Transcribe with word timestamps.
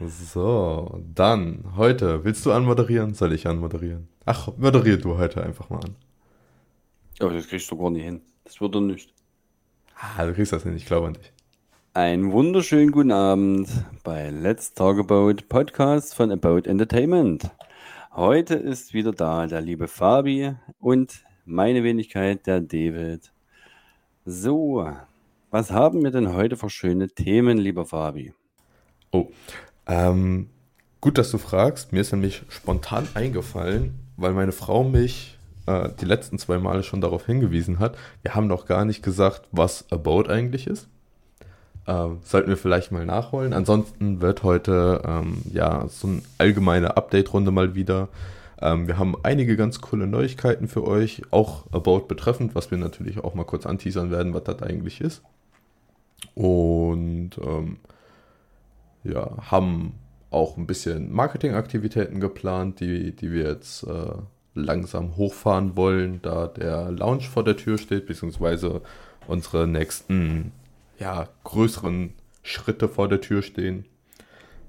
So, 0.00 1.00
dann 1.14 1.72
heute. 1.76 2.24
Willst 2.24 2.44
du 2.44 2.52
anmoderieren? 2.52 3.14
Soll 3.14 3.32
ich 3.32 3.46
anmoderieren? 3.46 4.08
Ach, 4.24 4.48
moderier 4.56 4.96
du 4.96 5.16
heute 5.18 5.44
einfach 5.44 5.70
mal 5.70 5.78
an. 5.84 5.94
Aber 7.20 7.32
das 7.32 7.46
kriegst 7.46 7.70
du 7.70 7.76
gar 7.76 7.90
nicht 7.90 8.02
hin. 8.02 8.20
Das 8.42 8.60
wird 8.60 8.74
er 8.74 8.80
nicht. 8.80 9.14
Ah, 9.96 10.26
du 10.26 10.34
kriegst 10.34 10.52
das 10.52 10.64
hin, 10.64 10.74
ich 10.74 10.86
glaube 10.86 11.06
an 11.06 11.14
dich. 11.14 11.32
Einen 11.92 12.32
wunderschönen 12.32 12.90
guten 12.90 13.12
Abend 13.12 13.68
bei 14.02 14.30
Let's 14.30 14.74
Talk 14.74 14.98
About 14.98 15.34
Podcast 15.48 16.16
von 16.16 16.32
About 16.32 16.68
Entertainment. 16.68 17.48
Heute 18.12 18.54
ist 18.54 18.94
wieder 18.94 19.12
da 19.12 19.46
der 19.46 19.60
liebe 19.60 19.86
Fabi 19.86 20.56
und 20.80 21.22
meine 21.44 21.84
Wenigkeit, 21.84 22.48
der 22.48 22.60
David. 22.62 23.32
So, 24.24 24.90
was 25.52 25.70
haben 25.70 26.02
wir 26.02 26.10
denn 26.10 26.34
heute 26.34 26.56
für 26.56 26.68
schöne 26.68 27.08
Themen, 27.08 27.58
lieber 27.58 27.86
Fabi? 27.86 28.34
Oh, 29.12 29.28
ähm, 29.86 30.48
gut, 31.00 31.18
dass 31.18 31.30
du 31.30 31.38
fragst. 31.38 31.92
Mir 31.92 32.00
ist 32.00 32.12
nämlich 32.12 32.42
spontan 32.48 33.06
eingefallen, 33.14 33.94
weil 34.16 34.32
meine 34.32 34.52
Frau 34.52 34.84
mich 34.84 35.38
äh, 35.66 35.88
die 36.00 36.06
letzten 36.06 36.38
zwei 36.38 36.58
Male 36.58 36.82
schon 36.82 37.00
darauf 37.00 37.26
hingewiesen 37.26 37.78
hat. 37.78 37.96
Wir 38.22 38.34
haben 38.34 38.46
noch 38.46 38.66
gar 38.66 38.84
nicht 38.84 39.02
gesagt, 39.02 39.42
was 39.52 39.90
About 39.90 40.28
eigentlich 40.28 40.66
ist. 40.66 40.88
Ähm, 41.86 42.18
sollten 42.24 42.48
wir 42.48 42.56
vielleicht 42.56 42.92
mal 42.92 43.04
nachholen. 43.04 43.52
Ansonsten 43.52 44.22
wird 44.22 44.42
heute 44.42 45.02
ähm, 45.06 45.42
ja 45.52 45.86
so 45.88 46.08
eine 46.08 46.22
allgemeine 46.38 46.96
Update-Runde 46.96 47.50
mal 47.50 47.74
wieder. 47.74 48.08
Ähm, 48.60 48.86
wir 48.86 48.98
haben 48.98 49.14
einige 49.22 49.56
ganz 49.56 49.80
coole 49.80 50.06
Neuigkeiten 50.06 50.68
für 50.68 50.86
euch, 50.86 51.22
auch 51.30 51.64
About 51.72 52.06
betreffend, 52.08 52.54
was 52.54 52.70
wir 52.70 52.78
natürlich 52.78 53.22
auch 53.22 53.34
mal 53.34 53.44
kurz 53.44 53.66
anteasern 53.66 54.10
werden, 54.10 54.32
was 54.32 54.44
das 54.44 54.62
eigentlich 54.62 55.02
ist. 55.02 55.22
Und 56.34 57.32
ähm, 57.44 57.76
ja, 59.04 59.50
haben 59.50 59.94
auch 60.30 60.56
ein 60.56 60.66
bisschen 60.66 61.12
Marketingaktivitäten 61.12 62.20
geplant, 62.20 62.80
die, 62.80 63.14
die 63.14 63.30
wir 63.30 63.44
jetzt 63.44 63.84
äh, 63.84 64.12
langsam 64.54 65.16
hochfahren 65.16 65.76
wollen, 65.76 66.20
da 66.22 66.48
der 66.48 66.90
Launch 66.90 67.28
vor 67.28 67.44
der 67.44 67.56
Tür 67.56 67.78
steht, 67.78 68.06
beziehungsweise 68.06 68.82
unsere 69.26 69.66
nächsten 69.66 70.52
ja, 70.98 71.28
größeren 71.44 72.12
Schritte 72.42 72.88
vor 72.88 73.08
der 73.08 73.20
Tür 73.20 73.42
stehen. 73.42 73.86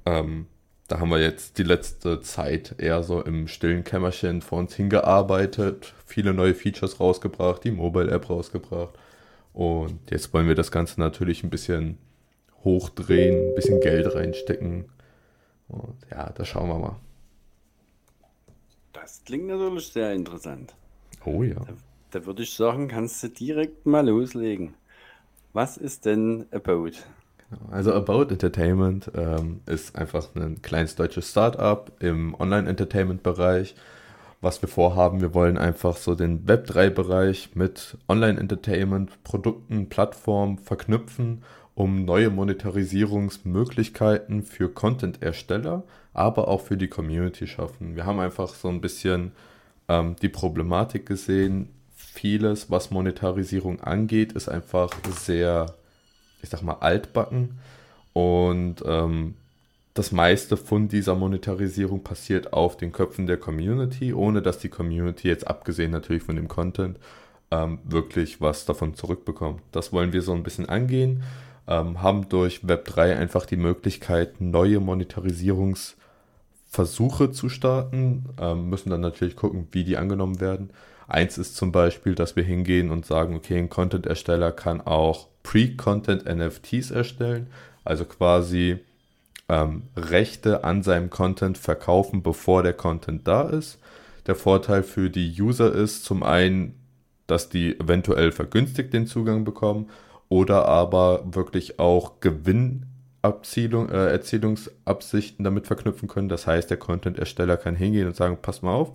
Ähm, 0.05 0.47
da 0.87 0.99
haben 0.99 1.09
wir 1.09 1.19
jetzt 1.19 1.57
die 1.57 1.63
letzte 1.63 2.21
Zeit 2.21 2.75
eher 2.77 3.01
so 3.01 3.21
im 3.21 3.47
stillen 3.47 3.83
Kämmerchen 3.83 4.41
vor 4.41 4.59
uns 4.59 4.75
hingearbeitet, 4.75 5.93
viele 6.05 6.33
neue 6.33 6.53
Features 6.53 6.99
rausgebracht, 6.99 7.63
die 7.63 7.71
Mobile-App 7.71 8.29
rausgebracht. 8.29 8.93
Und 9.51 10.11
jetzt 10.11 10.33
wollen 10.33 10.47
wir 10.47 10.55
das 10.55 10.71
Ganze 10.71 10.99
natürlich 10.99 11.43
ein 11.43 11.49
bisschen 11.49 11.97
hochdrehen, 12.65 13.49
ein 13.49 13.55
bisschen 13.55 13.79
Geld 13.79 14.13
reinstecken. 14.13 14.85
Und 15.69 15.95
ja, 16.11 16.29
da 16.31 16.43
schauen 16.43 16.67
wir 16.67 16.79
mal. 16.79 16.95
Das 18.91 19.23
klingt 19.23 19.47
natürlich 19.47 19.87
sehr 19.87 20.13
interessant. 20.13 20.75
Oh 21.25 21.43
ja. 21.43 21.55
Da, 21.55 21.73
da 22.11 22.25
würde 22.25 22.43
ich 22.43 22.53
sagen, 22.53 22.87
kannst 22.87 23.23
du 23.23 23.29
direkt 23.29 23.85
mal 23.85 24.07
loslegen. 24.07 24.73
Was 25.53 25.77
ist 25.77 26.05
denn 26.05 26.47
About? 26.51 26.91
Genau. 27.49 27.71
Also 27.71 27.93
About 27.93 28.23
Entertainment 28.23 29.11
ähm, 29.15 29.61
ist 29.65 29.95
einfach 29.95 30.35
ein 30.35 30.61
kleines 30.61 30.95
deutsches 30.95 31.29
Startup 31.29 31.91
im 31.99 32.35
Online-Entertainment-Bereich. 32.35 33.75
Was 34.45 34.61
wir 34.61 34.69
vorhaben, 34.69 35.19
wir 35.21 35.33
wollen 35.33 35.57
einfach 35.57 35.97
so 35.97 36.13
den 36.13 36.45
Web3-Bereich 36.45 37.55
mit 37.55 37.97
Online-Entertainment, 38.07 39.23
Produkten, 39.23 39.89
Plattformen 39.89 40.59
verknüpfen 40.59 41.41
um 41.73 42.05
neue 42.05 42.29
Monetarisierungsmöglichkeiten 42.29 44.43
für 44.43 44.69
Content-Ersteller, 44.69 45.81
aber 46.13 46.47
auch 46.47 46.61
für 46.61 46.77
die 46.77 46.89
Community 46.89 47.47
schaffen. 47.47 47.95
Wir 47.95 48.05
haben 48.05 48.19
einfach 48.19 48.49
so 48.49 48.67
ein 48.67 48.81
bisschen 48.81 49.31
ähm, 49.87 50.15
die 50.21 50.29
Problematik 50.29 51.07
gesehen. 51.07 51.69
Vieles, 51.95 52.69
was 52.69 52.91
Monetarisierung 52.91 53.81
angeht, 53.81 54.33
ist 54.33 54.47
einfach 54.47 54.91
sehr, 55.21 55.73
ich 56.43 56.49
sag 56.49 56.61
mal, 56.61 56.77
altbacken. 56.81 57.57
Und 58.13 58.83
ähm, 58.85 59.33
das 59.95 60.11
meiste 60.11 60.57
von 60.57 60.87
dieser 60.87 61.15
Monetarisierung 61.15 62.03
passiert 62.03 62.53
auf 62.53 62.77
den 62.77 62.91
Köpfen 62.91 63.25
der 63.25 63.37
Community, 63.37 64.13
ohne 64.13 64.43
dass 64.43 64.59
die 64.59 64.69
Community 64.69 65.27
jetzt 65.27 65.47
abgesehen 65.47 65.91
natürlich 65.91 66.21
von 66.21 66.35
dem 66.35 66.47
Content 66.47 66.99
ähm, 67.49 67.79
wirklich 67.83 68.41
was 68.41 68.65
davon 68.65 68.93
zurückbekommt. 68.93 69.61
Das 69.71 69.91
wollen 69.91 70.13
wir 70.13 70.21
so 70.21 70.33
ein 70.33 70.43
bisschen 70.43 70.69
angehen 70.69 71.23
ähm, 71.67 72.01
haben 72.01 72.29
durch 72.29 72.59
Web3 72.59 73.15
einfach 73.15 73.45
die 73.45 73.57
Möglichkeit, 73.57 74.41
neue 74.41 74.79
Monetarisierungsversuche 74.79 77.31
zu 77.31 77.49
starten, 77.49 78.25
ähm, 78.39 78.69
müssen 78.69 78.89
dann 78.89 79.01
natürlich 79.01 79.35
gucken, 79.35 79.67
wie 79.71 79.83
die 79.83 79.97
angenommen 79.97 80.39
werden. 80.39 80.69
Eins 81.07 81.37
ist 81.37 81.55
zum 81.55 81.71
Beispiel, 81.71 82.15
dass 82.15 82.35
wir 82.35 82.43
hingehen 82.43 82.89
und 82.89 83.05
sagen, 83.05 83.35
okay, 83.35 83.57
ein 83.57 83.69
Content-Ersteller 83.69 84.51
kann 84.51 84.81
auch 84.81 85.27
Pre-Content-NFTs 85.43 86.91
erstellen, 86.91 87.47
also 87.83 88.05
quasi 88.05 88.79
ähm, 89.49 89.83
Rechte 89.95 90.63
an 90.63 90.83
seinem 90.83 91.09
Content 91.09 91.57
verkaufen, 91.57 92.23
bevor 92.23 92.63
der 92.63 92.73
Content 92.73 93.27
da 93.27 93.43
ist. 93.49 93.79
Der 94.27 94.35
Vorteil 94.35 94.83
für 94.83 95.09
die 95.09 95.39
User 95.39 95.71
ist 95.71 96.03
zum 96.03 96.23
einen, 96.23 96.75
dass 97.27 97.49
die 97.49 97.79
eventuell 97.79 98.31
vergünstigt 98.31 98.93
den 98.93 99.07
Zugang 99.07 99.43
bekommen 99.43 99.89
oder 100.29 100.65
aber 100.67 101.23
wirklich 101.25 101.79
auch 101.79 102.19
Gewinnabzielung, 102.19 103.89
äh, 103.89 104.07
Erzielungsabsichten 104.07 105.43
damit 105.43 105.67
verknüpfen 105.67 106.07
können. 106.07 106.29
Das 106.29 106.47
heißt, 106.47 106.69
der 106.69 106.77
Content-Ersteller 106.77 107.57
kann 107.57 107.75
hingehen 107.75 108.07
und 108.07 108.15
sagen, 108.15 108.39
pass 108.41 108.61
mal 108.61 108.73
auf, 108.73 108.93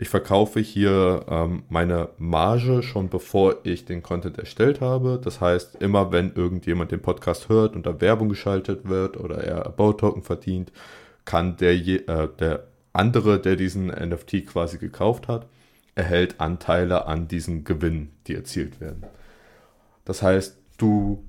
ich 0.00 0.08
verkaufe 0.08 0.60
hier 0.60 1.26
ähm, 1.28 1.64
meine 1.68 2.08
Marge 2.16 2.82
schon 2.82 3.10
bevor 3.10 3.56
ich 3.64 3.84
den 3.84 4.02
Content 4.02 4.38
erstellt 4.38 4.80
habe. 4.80 5.20
Das 5.22 5.42
heißt, 5.42 5.76
immer 5.82 6.10
wenn 6.10 6.32
irgendjemand 6.32 6.90
den 6.90 7.02
Podcast 7.02 7.50
hört 7.50 7.76
und 7.76 7.84
da 7.84 8.00
Werbung 8.00 8.30
geschaltet 8.30 8.88
wird 8.88 9.18
oder 9.18 9.44
er 9.44 9.66
About-Token 9.66 10.22
verdient, 10.22 10.72
kann 11.26 11.58
der, 11.58 11.72
äh, 11.72 12.28
der 12.38 12.64
andere, 12.94 13.40
der 13.40 13.56
diesen 13.56 13.88
NFT 13.88 14.46
quasi 14.46 14.78
gekauft 14.78 15.28
hat, 15.28 15.46
erhält 15.94 16.40
Anteile 16.40 17.04
an 17.04 17.28
diesen 17.28 17.64
Gewinnen, 17.64 18.12
die 18.26 18.34
erzielt 18.34 18.80
werden. 18.80 19.04
Das 20.06 20.22
heißt, 20.22 20.56
du 20.78 21.22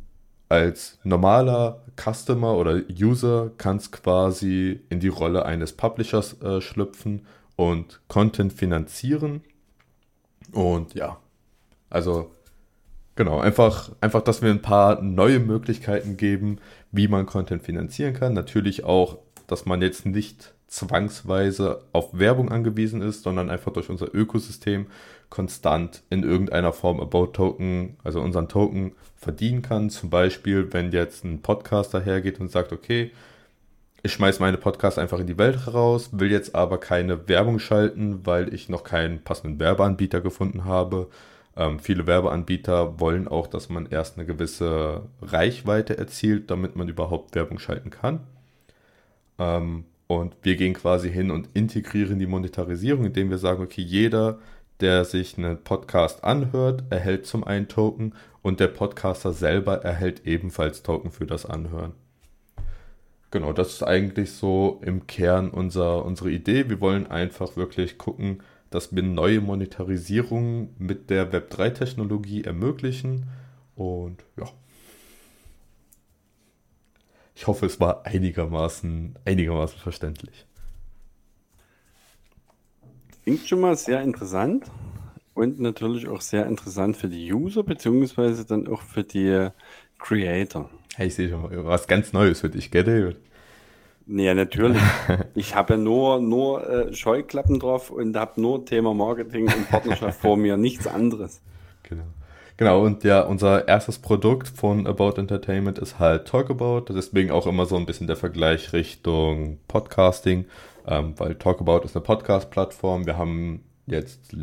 als 0.47 0.97
normaler 1.03 1.81
Customer 1.97 2.55
oder 2.55 2.81
User 2.89 3.51
kannst 3.57 3.91
quasi 3.91 4.79
in 4.87 5.01
die 5.01 5.09
Rolle 5.09 5.45
eines 5.45 5.73
Publishers 5.73 6.41
äh, 6.41 6.61
schlüpfen 6.61 7.25
und 7.61 8.01
Content 8.07 8.53
finanzieren. 8.53 9.41
Und 10.51 10.95
ja, 10.95 11.17
also 11.89 12.31
genau, 13.15 13.39
einfach, 13.39 13.91
einfach, 14.01 14.21
dass 14.21 14.41
wir 14.41 14.49
ein 14.49 14.63
paar 14.63 15.01
neue 15.01 15.39
Möglichkeiten 15.39 16.17
geben, 16.17 16.57
wie 16.91 17.07
man 17.07 17.27
Content 17.27 17.61
finanzieren 17.61 18.15
kann. 18.15 18.33
Natürlich 18.33 18.83
auch, 18.83 19.19
dass 19.45 19.65
man 19.65 19.81
jetzt 19.81 20.07
nicht 20.07 20.55
zwangsweise 20.67 21.83
auf 21.91 22.17
Werbung 22.17 22.49
angewiesen 22.49 23.01
ist, 23.01 23.23
sondern 23.23 23.49
einfach 23.49 23.73
durch 23.73 23.89
unser 23.89 24.13
Ökosystem 24.15 24.87
konstant 25.29 26.01
in 26.09 26.23
irgendeiner 26.23 26.73
Form 26.73 26.99
About 26.99 27.27
Token, 27.27 27.97
also 28.03 28.21
unseren 28.21 28.49
Token 28.49 28.93
verdienen 29.17 29.61
kann. 29.61 29.89
Zum 29.89 30.09
Beispiel, 30.09 30.73
wenn 30.73 30.91
jetzt 30.91 31.23
ein 31.25 31.41
Podcaster 31.41 32.01
hergeht 32.01 32.39
und 32.39 32.49
sagt, 32.49 32.73
okay, 32.73 33.11
ich 34.03 34.13
schmeiße 34.13 34.41
meine 34.41 34.57
Podcasts 34.57 34.97
einfach 34.97 35.19
in 35.19 35.27
die 35.27 35.37
Welt 35.37 35.65
heraus, 35.65 36.09
will 36.13 36.31
jetzt 36.31 36.55
aber 36.55 36.79
keine 36.79 37.27
Werbung 37.27 37.59
schalten, 37.59 38.25
weil 38.25 38.53
ich 38.53 38.69
noch 38.69 38.83
keinen 38.83 39.23
passenden 39.23 39.59
Werbeanbieter 39.59 40.21
gefunden 40.21 40.65
habe. 40.65 41.09
Ähm, 41.55 41.79
viele 41.79 42.07
Werbeanbieter 42.07 42.99
wollen 42.99 43.27
auch, 43.27 43.47
dass 43.47 43.69
man 43.69 43.85
erst 43.85 44.17
eine 44.17 44.25
gewisse 44.25 45.03
Reichweite 45.21 45.97
erzielt, 45.97 46.49
damit 46.49 46.75
man 46.75 46.89
überhaupt 46.89 47.35
Werbung 47.35 47.59
schalten 47.59 47.89
kann. 47.91 48.21
Ähm, 49.37 49.85
und 50.07 50.35
wir 50.43 50.55
gehen 50.55 50.73
quasi 50.73 51.11
hin 51.11 51.31
und 51.31 51.49
integrieren 51.53 52.19
die 52.19 52.27
Monetarisierung, 52.27 53.05
indem 53.05 53.29
wir 53.29 53.37
sagen, 53.37 53.63
okay, 53.63 53.81
jeder, 53.81 54.39
der 54.81 55.05
sich 55.05 55.37
einen 55.37 55.63
Podcast 55.63 56.23
anhört, 56.23 56.83
erhält 56.89 57.25
zum 57.27 57.43
einen 57.43 57.67
Token 57.67 58.13
und 58.41 58.59
der 58.59 58.67
Podcaster 58.67 59.31
selber 59.31 59.83
erhält 59.83 60.25
ebenfalls 60.25 60.83
Token 60.83 61.11
für 61.11 61.25
das 61.25 61.45
Anhören. 61.45 61.93
Genau, 63.31 63.53
das 63.53 63.73
ist 63.73 63.83
eigentlich 63.83 64.33
so 64.33 64.81
im 64.83 65.07
Kern 65.07 65.49
unser, 65.49 66.03
unsere 66.05 66.29
Idee. 66.31 66.69
Wir 66.69 66.81
wollen 66.81 67.07
einfach 67.07 67.55
wirklich 67.55 67.97
gucken, 67.97 68.43
dass 68.69 68.93
wir 68.93 69.03
neue 69.03 69.39
Monetarisierungen 69.39 70.75
mit 70.77 71.09
der 71.09 71.31
Web3-Technologie 71.31 72.43
ermöglichen. 72.43 73.27
Und 73.75 74.25
ja, 74.37 74.49
ich 77.35 77.47
hoffe, 77.47 77.65
es 77.65 77.79
war 77.79 78.05
einigermaßen, 78.05 79.15
einigermaßen 79.23 79.79
verständlich. 79.79 80.45
Klingt 83.23 83.47
schon 83.47 83.61
mal 83.61 83.77
sehr 83.77 84.01
interessant 84.01 84.69
und 85.35 85.59
natürlich 85.59 86.07
auch 86.09 86.21
sehr 86.21 86.47
interessant 86.47 86.97
für 86.97 87.07
die 87.07 87.31
User, 87.31 87.63
beziehungsweise 87.63 88.45
dann 88.45 88.67
auch 88.67 88.81
für 88.81 89.03
die 89.03 89.49
Creator. 89.99 90.69
Hey, 90.95 91.07
ich 91.07 91.15
sehe 91.15 91.29
schon 91.29 91.41
mal 91.41 91.65
was 91.65 91.87
ganz 91.87 92.11
Neues 92.13 92.41
für 92.41 92.49
dich, 92.49 92.69
gell, 92.69 92.83
David? 92.83 93.17
Ja, 94.07 94.33
natürlich. 94.33 94.81
Ich 95.35 95.55
habe 95.55 95.77
nur, 95.77 96.19
nur 96.19 96.69
äh, 96.69 96.93
Scheuklappen 96.93 97.59
drauf 97.59 97.89
und 97.89 98.15
habe 98.17 98.41
nur 98.41 98.65
Thema 98.65 98.93
Marketing 98.93 99.45
und 99.45 99.69
Partnerschaft 99.69 100.19
vor 100.19 100.35
mir, 100.37 100.57
nichts 100.57 100.87
anderes. 100.87 101.41
Genau. 101.83 102.03
Genau, 102.57 102.83
und 102.85 103.03
ja, 103.03 103.21
unser 103.21 103.67
erstes 103.67 103.97
Produkt 103.97 104.47
von 104.47 104.85
About 104.85 105.13
Entertainment 105.17 105.79
ist 105.79 105.97
halt 105.97 106.27
Talkabout. 106.27 106.93
Deswegen 106.93 107.31
auch 107.31 107.47
immer 107.47 107.65
so 107.65 107.75
ein 107.75 107.85
bisschen 107.85 108.07
der 108.07 108.17
Vergleich 108.17 108.73
Richtung 108.73 109.57
Podcasting, 109.67 110.45
ähm, 110.85 111.15
weil 111.17 111.35
Talkabout 111.35 111.85
ist 111.85 111.95
eine 111.95 112.03
Podcast-Plattform. 112.03 113.05
Wir 113.05 113.17
haben 113.17 113.63
jetzt 113.87 114.35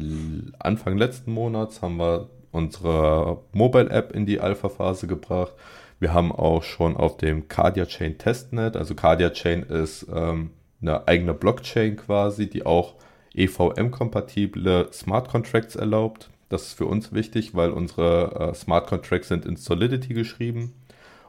Anfang 0.59 0.97
letzten 0.99 1.33
Monats 1.33 1.81
haben 1.83 1.99
wir 1.99 2.29
unsere 2.51 3.43
Mobile-App 3.53 4.13
in 4.13 4.27
die 4.27 4.41
Alpha-Phase 4.41 5.07
gebracht. 5.07 5.53
Wir 6.01 6.13
haben 6.13 6.31
auch 6.33 6.63
schon 6.63 6.97
auf 6.97 7.17
dem 7.17 7.49
Cardia 7.49 7.87
Chain 7.87 8.19
Testnet, 8.19 8.77
also 8.77 8.95
Cardia 8.95 9.31
Chain 9.31 9.65
ist 9.65 10.07
ähm, 10.15 10.51
eine 10.81 11.09
eigene 11.09 11.35
Blockchain 11.35 11.97
quasi, 11.97 12.49
die 12.49 12.65
auch 12.65 12.95
EVM-kompatible 13.35 14.91
Smart 14.93 15.29
Contracts 15.29 15.77
erlaubt. 15.77 16.31
Das 16.49 16.69
ist 16.69 16.73
für 16.75 16.87
uns 16.87 17.13
wichtig, 17.13 17.55
weil 17.55 17.71
unsere 17.71 18.51
äh, 18.51 18.55
Smart 18.55 18.87
Contracts 18.87 19.29
sind 19.29 19.45
in 19.45 19.57
Solidity 19.57 20.15
geschrieben 20.15 20.75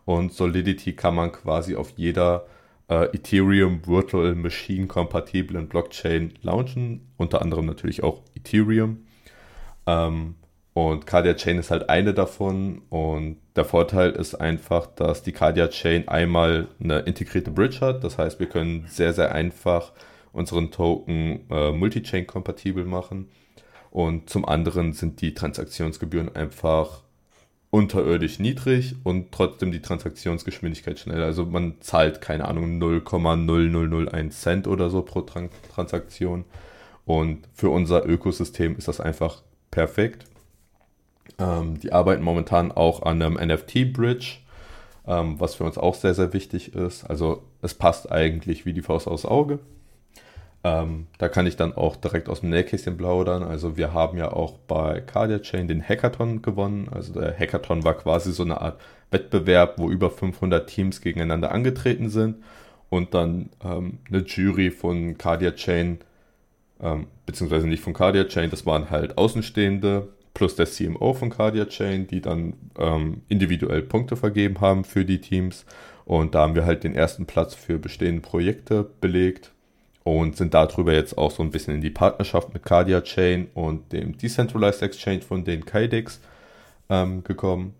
und 0.06 0.34
Solidity 0.34 0.94
kann 0.94 1.16
man 1.16 1.32
quasi 1.32 1.76
auf 1.76 1.94
jeder 1.96 2.46
äh, 2.90 3.06
Ethereum 3.16 3.86
Virtual 3.86 4.36
Machine 4.36 4.88
kompatiblen 4.88 5.68
Blockchain 5.68 6.34
launchen, 6.42 7.08
unter 7.18 7.42
anderem 7.42 7.66
natürlich 7.66 8.04
auch 8.04 8.22
Ethereum. 8.36 9.06
Ähm, 9.88 10.36
und 10.74 11.08
Cardia 11.08 11.34
Chain 11.34 11.58
ist 11.58 11.72
halt 11.72 11.90
eine 11.90 12.14
davon. 12.14 12.84
Und 12.90 13.38
der 13.56 13.66
Vorteil 13.66 14.12
ist 14.12 14.36
einfach, 14.36 14.88
dass 14.88 15.24
die 15.24 15.32
Cardia 15.32 15.68
Chain 15.68 16.08
einmal 16.08 16.68
eine 16.82 17.00
integrierte 17.00 17.52
Bridge 17.52 17.80
hat. 17.82 18.04
Das 18.04 18.18
heißt, 18.18 18.40
wir 18.40 18.48
können 18.48 18.86
sehr, 18.88 19.14
sehr 19.14 19.34
einfach 19.34 19.92
unseren 20.32 20.72
Token 20.72 21.42
äh, 21.50 21.72
Multi-Chain 21.72 22.28
kompatibel 22.28 22.86
machen. 22.86 23.30
Und 23.92 24.30
zum 24.30 24.46
anderen 24.46 24.94
sind 24.94 25.22
die 25.22 25.34
Transaktionsgebühren 25.34 26.36
einfach 26.36 27.02
unterirdisch 27.72 28.40
niedrig 28.40 28.96
und 29.04 29.32
trotzdem 29.32 29.72
die 29.72 29.82
Transaktionsgeschwindigkeit 29.82 31.00
schnell. 31.00 31.22
Also 31.22 31.46
man 31.46 31.76
zahlt, 31.82 32.22
keine 32.22 32.48
Ahnung, 32.48 32.80
0,0001 32.82 34.30
Cent 34.32 34.68
oder 34.68 34.90
so 34.90 35.02
pro 35.02 35.22
Tran 35.22 35.50
Transaktion. 35.74 36.46
Und 37.06 37.48
für 37.54 37.70
unser 37.70 38.08
Ökosystem 38.08 38.76
ist 38.78 38.88
das 38.88 39.00
einfach 39.00 39.42
perfekt. 39.72 40.26
Ähm, 41.38 41.80
die 41.80 41.92
arbeiten 41.92 42.24
momentan 42.24 42.72
auch 42.72 43.04
an 43.04 43.22
einem 43.22 43.36
NFT-Bridge, 43.36 44.38
ähm, 45.08 45.40
was 45.40 45.56
für 45.56 45.64
uns 45.64 45.78
auch 45.78 45.96
sehr, 45.96 46.14
sehr 46.14 46.34
wichtig 46.34 46.74
ist. 46.76 47.04
Also 47.06 47.44
es 47.62 47.74
passt 47.74 48.12
eigentlich 48.12 48.66
wie 48.66 48.74
die 48.74 48.82
Faust 48.82 49.08
aufs 49.08 49.26
Auge. 49.26 49.60
Ähm, 50.64 51.08
da 51.18 51.30
kann 51.30 51.48
ich 51.48 51.56
dann 51.56 51.74
auch 51.74 51.96
direkt 51.96 52.28
aus 52.28 52.42
dem 52.42 52.50
Nähkästchen 52.50 52.98
plaudern. 52.98 53.44
Also 53.44 53.78
wir 53.78 53.94
haben 53.94 54.18
ja 54.18 54.34
auch 54.34 54.58
bei 54.68 55.00
Cardia 55.00 55.40
Chain 55.40 55.68
den 55.68 55.82
Hackathon 55.82 56.42
gewonnen. 56.42 56.90
Also 56.92 57.14
der 57.14 57.38
Hackathon 57.38 57.84
war 57.84 57.94
quasi 57.94 58.34
so 58.34 58.44
eine 58.44 58.60
Art 58.60 58.80
Wettbewerb, 59.12 59.76
wo 59.78 59.90
über 59.90 60.10
500 60.10 60.68
Teams 60.70 61.02
gegeneinander 61.02 61.52
angetreten 61.52 62.10
sind 62.10 62.44
und 62.90 63.14
dann 63.14 63.50
ähm, 63.64 64.00
eine 64.08 64.20
Jury 64.20 64.72
von 64.72 65.18
Cardia 65.18 65.52
Chain, 65.52 66.00
ähm, 66.82 67.08
beziehungsweise 67.26 67.68
nicht 67.68 67.84
von 67.84 67.94
Cardia 67.94 68.26
Chain, 68.26 68.50
das 68.50 68.66
waren 68.66 68.90
halt 68.90 69.18
Außenstehende, 69.18 70.10
plus 70.40 70.56
der 70.56 70.68
CMO 70.68 71.14
von 71.14 71.30
Cardia 71.30 71.66
Chain, 71.66 72.08
die 72.08 72.22
dann 72.22 72.54
ähm, 72.78 73.24
individuell 73.28 73.82
Punkte 73.82 74.16
vergeben 74.16 74.62
haben 74.62 74.86
für 74.86 75.04
die 75.04 75.20
Teams. 75.20 75.66
Und 76.06 76.34
da 76.34 76.44
haben 76.44 76.56
wir 76.56 76.66
halt 76.66 76.86
den 76.86 76.96
ersten 76.96 77.26
Platz 77.26 77.56
für 77.56 77.78
bestehende 77.78 78.22
Projekte 78.22 78.90
belegt 79.02 79.52
und 80.06 80.38
sind 80.38 80.54
darüber 80.54 80.94
jetzt 80.94 81.18
auch 81.18 81.30
so 81.30 81.44
ein 81.44 81.52
bisschen 81.52 81.76
in 81.76 81.82
die 81.82 81.90
Partnerschaft 81.90 82.54
mit 82.54 82.64
Cardia 82.64 83.02
Chain 83.02 83.50
und 83.54 83.92
dem 83.92 84.18
Decentralized 84.18 84.82
Exchange 84.82 85.24
von 85.24 85.44
den 85.44 85.66
Kydex 85.66 86.22
ähm, 86.90 87.22
gekommen. 87.26 87.74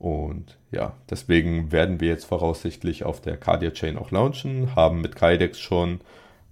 Und 0.00 0.58
ja, 0.72 0.94
deswegen 1.08 1.70
werden 1.70 2.00
wir 2.00 2.08
jetzt 2.08 2.24
voraussichtlich 2.24 3.04
auf 3.04 3.20
der 3.20 3.36
Cardia 3.36 3.70
Chain 3.70 3.96
auch 3.96 4.10
launchen, 4.10 4.74
haben 4.74 5.02
mit 5.02 5.14
Kydex 5.14 5.60
schon 5.60 6.00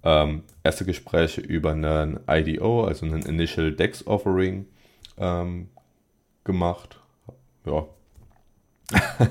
ähm, 0.05 0.43
erste 0.63 0.85
Gespräche 0.85 1.41
über 1.41 1.73
einen 1.73 2.21
IDO, 2.25 2.85
also 2.85 3.05
einen 3.05 3.23
Initial 3.23 3.73
Dex 3.73 4.07
Offering 4.07 4.65
ähm, 5.21 5.69
gemacht. 6.43 6.99
Ja. 7.65 7.87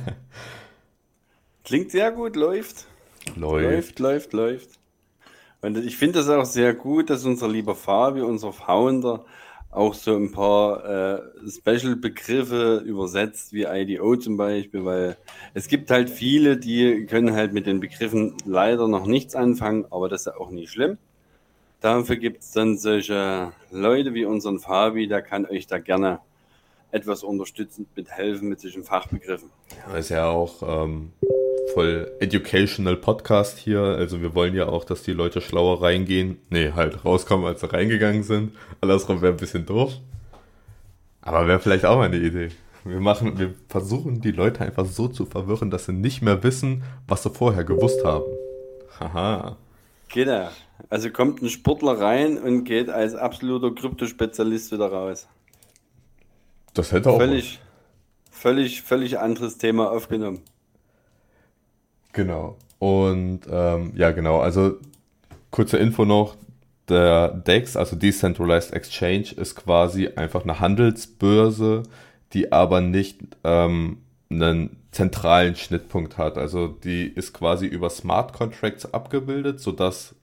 Klingt 1.64 1.90
sehr 1.90 2.12
gut, 2.12 2.37
läuft. 2.37 2.87
Läuft. 3.37 3.98
Läuft, 3.98 3.98
läuft, 3.98 4.32
läuft. 4.32 4.70
Und 5.60 5.76
ich 5.76 5.96
finde 5.96 6.20
das 6.20 6.28
auch 6.31 6.46
sehr 6.46 6.72
gut, 6.72 7.10
dass 7.10 7.26
unser 7.26 7.48
lieber 7.48 7.75
Fabi, 7.75 8.22
unser 8.22 8.52
Founder, 8.52 9.26
auch 9.70 9.94
so 9.94 10.16
ein 10.16 10.32
paar 10.32 10.84
äh, 10.84 11.22
Special-Begriffe 11.48 12.82
übersetzt, 12.84 13.52
wie 13.52 13.64
IDO 13.64 14.16
zum 14.16 14.37
Beispiel, 14.37 14.84
weil 14.84 15.16
es 15.54 15.69
gibt 15.69 15.90
halt 15.90 16.10
viele, 16.10 16.56
die 16.56 17.06
können 17.06 17.34
halt 17.34 17.52
mit 17.52 17.66
den 17.66 17.78
Begriffen 17.78 18.37
leider 18.44 18.88
noch 18.88 19.06
nichts 19.06 19.34
anfangen, 19.37 19.87
aber 19.90 20.08
das 20.08 20.22
ist 20.22 20.34
auch 20.34 20.50
nicht 20.50 20.72
schlimm. 20.72 20.98
Dafür 21.81 22.17
gibt 22.17 22.43
es 22.43 22.53
dann 22.53 22.77
solche 22.77 23.53
Leute 23.71 24.12
wie 24.12 24.27
unseren 24.27 24.59
Fabi, 24.59 25.09
der 25.09 25.23
kann 25.23 25.47
euch 25.47 25.67
da 25.67 25.79
gerne 25.79 26.21
etwas 26.93 27.23
unterstützend 27.23 27.88
mithelfen 27.97 28.49
mit 28.49 28.61
solchen 28.61 28.85
Fachbegriffen. 28.85 29.50
Ja, 29.87 29.97
ist 29.97 30.11
ja 30.11 30.29
auch 30.29 30.62
ähm, 30.62 31.12
voll 31.73 32.11
educational 32.21 32.97
Podcast 32.97 33.59
hier. 33.59 33.81
Also 33.81 34.21
wir 34.21 34.35
wollen 34.35 34.55
ja 34.55 34.69
auch, 34.69 34.85
dass 34.85 35.03
die 35.05 35.12
Leute 35.12 35.41
schlauer 35.41 35.82
reingehen. 35.82 36.38
Nee, 36.50 36.73
halt 36.75 37.05
rauskommen, 37.05 37.47
als 37.47 37.61
sie 37.61 37.73
reingegangen 37.73 38.25
sind. 38.25 38.56
Andersrum 38.81 39.23
wäre 39.23 39.33
ein 39.33 39.38
bisschen 39.38 39.65
doof. 39.65 39.93
Aber 41.23 41.47
wäre 41.47 41.61
vielleicht 41.61 41.87
auch 41.87 41.97
mal 41.97 42.06
eine 42.06 42.19
Idee. 42.19 42.49
Wir 42.85 43.00
machen, 43.00 43.38
wir 43.38 43.55
versuchen 43.69 44.21
die 44.21 44.33
Leute 44.33 44.65
einfach 44.65 44.87
so 44.87 45.06
zu 45.09 45.26
verwirren, 45.26 45.71
dass 45.71 45.87
sie 45.87 45.93
nicht 45.93 46.23
mehr 46.23 46.43
wissen, 46.43 46.83
was 47.06 47.23
sie 47.23 47.31
vorher 47.31 47.65
gewusst 47.65 48.05
haben. 48.05 48.25
Haha. 48.99 49.56
Genau. 50.12 50.49
Also 50.89 51.11
kommt 51.11 51.41
ein 51.43 51.49
Sportler 51.49 52.01
rein 52.01 52.39
und 52.39 52.65
geht 52.65 52.91
als 52.91 53.15
absoluter 53.15 53.75
Kryptospezialist 53.75 54.73
wieder 54.73 54.91
raus. 54.91 55.29
Das 56.75 56.93
hätte 56.93 57.11
auch. 57.11 57.19
Völlig, 57.19 57.61
völlig, 58.31 58.83
völlig 58.83 59.19
anderes 59.19 59.59
Thema 59.59 59.91
aufgenommen. 59.91 60.43
Genau. 62.12 62.57
Und 62.79 63.43
ähm, 63.51 63.93
ja, 63.95 64.11
genau. 64.11 64.41
Also 64.41 64.79
kurze 65.51 65.77
Info 65.77 66.05
noch. 66.05 66.37
Der 66.88 67.29
DEX, 67.29 67.76
also 67.76 67.95
Decentralized 67.95 68.73
Exchange, 68.73 69.33
ist 69.37 69.55
quasi 69.55 70.09
einfach 70.09 70.43
eine 70.43 70.59
Handelsbörse, 70.59 71.85
die 72.33 72.50
aber 72.50 72.81
nicht 72.81 73.21
ähm, 73.45 73.99
einen 74.29 74.79
zentralen 74.90 75.56
Schnittpunkt 75.56 76.18
hat. 76.18 76.37
Also 76.37 76.68
die 76.68 77.06
ist 77.06 77.32
quasi 77.32 77.66
über 77.66 77.90
Smart 77.90 78.32
Contracts 78.32 78.92
abgebildet, 78.92 79.61
sodass 79.61 80.14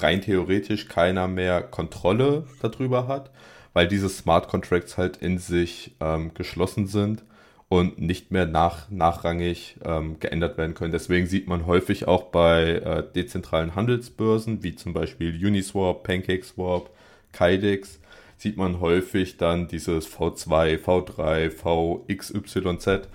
rein 0.00 0.20
theoretisch 0.20 0.88
keiner 0.88 1.28
mehr 1.28 1.62
Kontrolle 1.62 2.44
darüber 2.60 3.08
hat, 3.08 3.30
weil 3.72 3.88
diese 3.88 4.08
Smart 4.08 4.48
Contracts 4.48 4.98
halt 4.98 5.16
in 5.18 5.38
sich 5.38 5.94
ähm, 6.00 6.32
geschlossen 6.34 6.86
sind 6.86 7.24
und 7.68 8.00
nicht 8.00 8.30
mehr 8.30 8.46
nach, 8.46 8.90
nachrangig 8.90 9.76
ähm, 9.84 10.18
geändert 10.20 10.56
werden 10.56 10.74
können. 10.74 10.92
Deswegen 10.92 11.26
sieht 11.26 11.48
man 11.48 11.66
häufig 11.66 12.08
auch 12.08 12.24
bei 12.24 12.76
äh, 12.76 13.04
dezentralen 13.14 13.74
Handelsbörsen, 13.74 14.62
wie 14.62 14.74
zum 14.74 14.94
Beispiel 14.94 15.34
Uniswap, 15.46 16.02
PancakeSwap, 16.02 16.90
Kydex, 17.32 18.00
sieht 18.38 18.56
man 18.56 18.80
häufig 18.80 19.36
dann 19.36 19.68
dieses 19.68 20.08
V2, 20.08 20.78
V3, 20.82 21.50
VXYZ, 21.50 23.08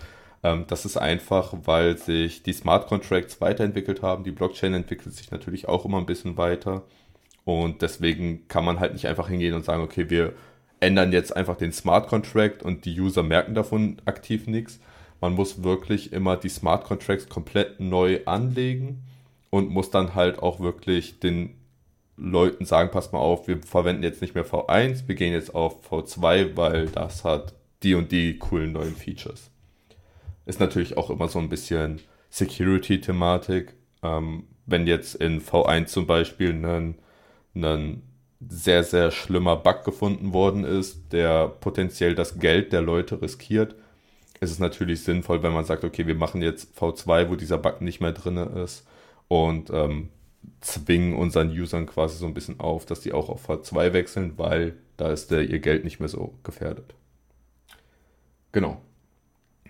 ähm, 0.44 0.66
das 0.68 0.86
ist 0.86 0.98
einfach, 0.98 1.54
weil 1.64 1.98
sich 1.98 2.44
die 2.44 2.54
Smart 2.54 2.88
Contracts 2.88 3.42
weiterentwickelt 3.42 4.02
haben. 4.02 4.24
Die 4.24 4.32
Blockchain 4.32 4.74
entwickelt 4.74 5.16
sich 5.16 5.32
natürlich 5.32 5.68
auch 5.68 5.86
immer 5.86 5.98
ein 5.98 6.06
bisschen 6.06 6.38
weiter. 6.38 6.84
Und 7.46 7.82
deswegen 7.82 8.48
kann 8.48 8.66
man 8.66 8.80
halt 8.80 8.94
nicht 8.94 9.08
einfach 9.08 9.30
hingehen 9.30 9.54
und 9.54 9.66
sagen, 9.66 9.84
okay, 9.84 10.10
wir 10.10 10.34
ändern 10.80 11.12
jetzt 11.14 11.36
einfach 11.36 11.58
den 11.58 11.72
Smart 11.72 12.08
Contract 12.08 12.64
und 12.64 12.86
die 12.86 13.00
User 13.00 13.24
merken 13.24 13.56
davon 13.56 13.98
aktiv 14.06 14.48
nichts. 14.48 14.80
Man 15.22 15.34
muss 15.34 15.64
wirklich 15.64 16.12
immer 16.12 16.36
die 16.38 16.50
Smart 16.50 16.86
Contracts 16.86 17.30
komplett 17.30 17.80
neu 17.80 18.20
anlegen 18.26 19.04
und 19.50 19.70
muss 19.70 19.90
dann 19.92 20.16
halt 20.16 20.40
auch 20.40 20.60
wirklich 20.60 21.20
den 21.20 21.56
Leuten 22.18 22.66
sagen, 22.66 22.92
passt 22.92 23.14
mal 23.14 23.20
auf, 23.20 23.48
wir 23.48 23.62
verwenden 23.64 24.04
jetzt 24.04 24.22
nicht 24.22 24.36
mehr 24.36 24.46
V1, 24.46 25.08
wir 25.08 25.16
gehen 25.16 25.34
jetzt 25.34 25.56
auf 25.56 25.90
V2, 25.90 26.56
weil 26.56 26.88
das 26.88 27.24
hat 27.24 27.54
die 27.82 27.96
und 27.96 28.12
die 28.12 28.38
coolen 28.38 28.74
neuen 28.74 28.96
Features 28.96 29.53
ist 30.46 30.60
natürlich 30.60 30.98
auch 30.98 31.10
immer 31.10 31.28
so 31.28 31.40
ein 31.40 31.50
bisschen 31.50 32.02
Security-Thematik. 32.30 33.76
Ähm, 34.02 34.48
wenn 34.66 34.88
jetzt 34.88 35.16
in 35.16 35.42
V1 35.42 35.88
zum 35.88 36.08
Beispiel 36.08 36.52
ein, 36.52 36.96
ein 37.56 38.04
sehr, 38.48 38.84
sehr 38.84 39.12
schlimmer 39.12 39.56
Bug 39.58 39.84
gefunden 39.84 40.34
worden 40.34 40.64
ist, 40.64 41.12
der 41.12 41.48
potenziell 41.48 42.16
das 42.16 42.40
Geld 42.40 42.74
der 42.74 42.82
Leute 42.82 43.22
riskiert, 43.22 43.76
ist 44.40 44.52
es 44.52 44.60
natürlich 44.60 45.04
sinnvoll, 45.04 45.44
wenn 45.44 45.54
man 45.54 45.66
sagt, 45.66 45.84
okay, 45.84 46.08
wir 46.08 46.16
machen 46.16 46.42
jetzt 46.42 46.78
V2, 46.78 47.30
wo 47.30 47.36
dieser 47.36 47.58
Bug 47.58 47.82
nicht 47.82 48.02
mehr 48.02 48.12
drin 48.12 48.38
ist 48.38 48.86
und 49.28 49.70
ähm, 49.70 50.10
zwingen 50.60 51.16
unseren 51.16 51.50
Usern 51.50 51.86
quasi 51.86 52.18
so 52.18 52.26
ein 52.26 52.34
bisschen 52.34 52.60
auf, 52.60 52.86
dass 52.86 53.02
die 53.02 53.14
auch 53.14 53.30
auf 53.30 53.50
H2 53.50 53.94
wechseln, 53.94 54.38
weil 54.38 54.76
da 54.98 55.12
ist 55.12 55.32
der, 55.32 55.50
ihr 55.50 55.60
Geld 55.60 55.84
nicht 55.84 56.00
mehr 56.00 56.10
so 56.10 56.34
gefährdet. 56.44 56.94
Genau. 58.52 58.82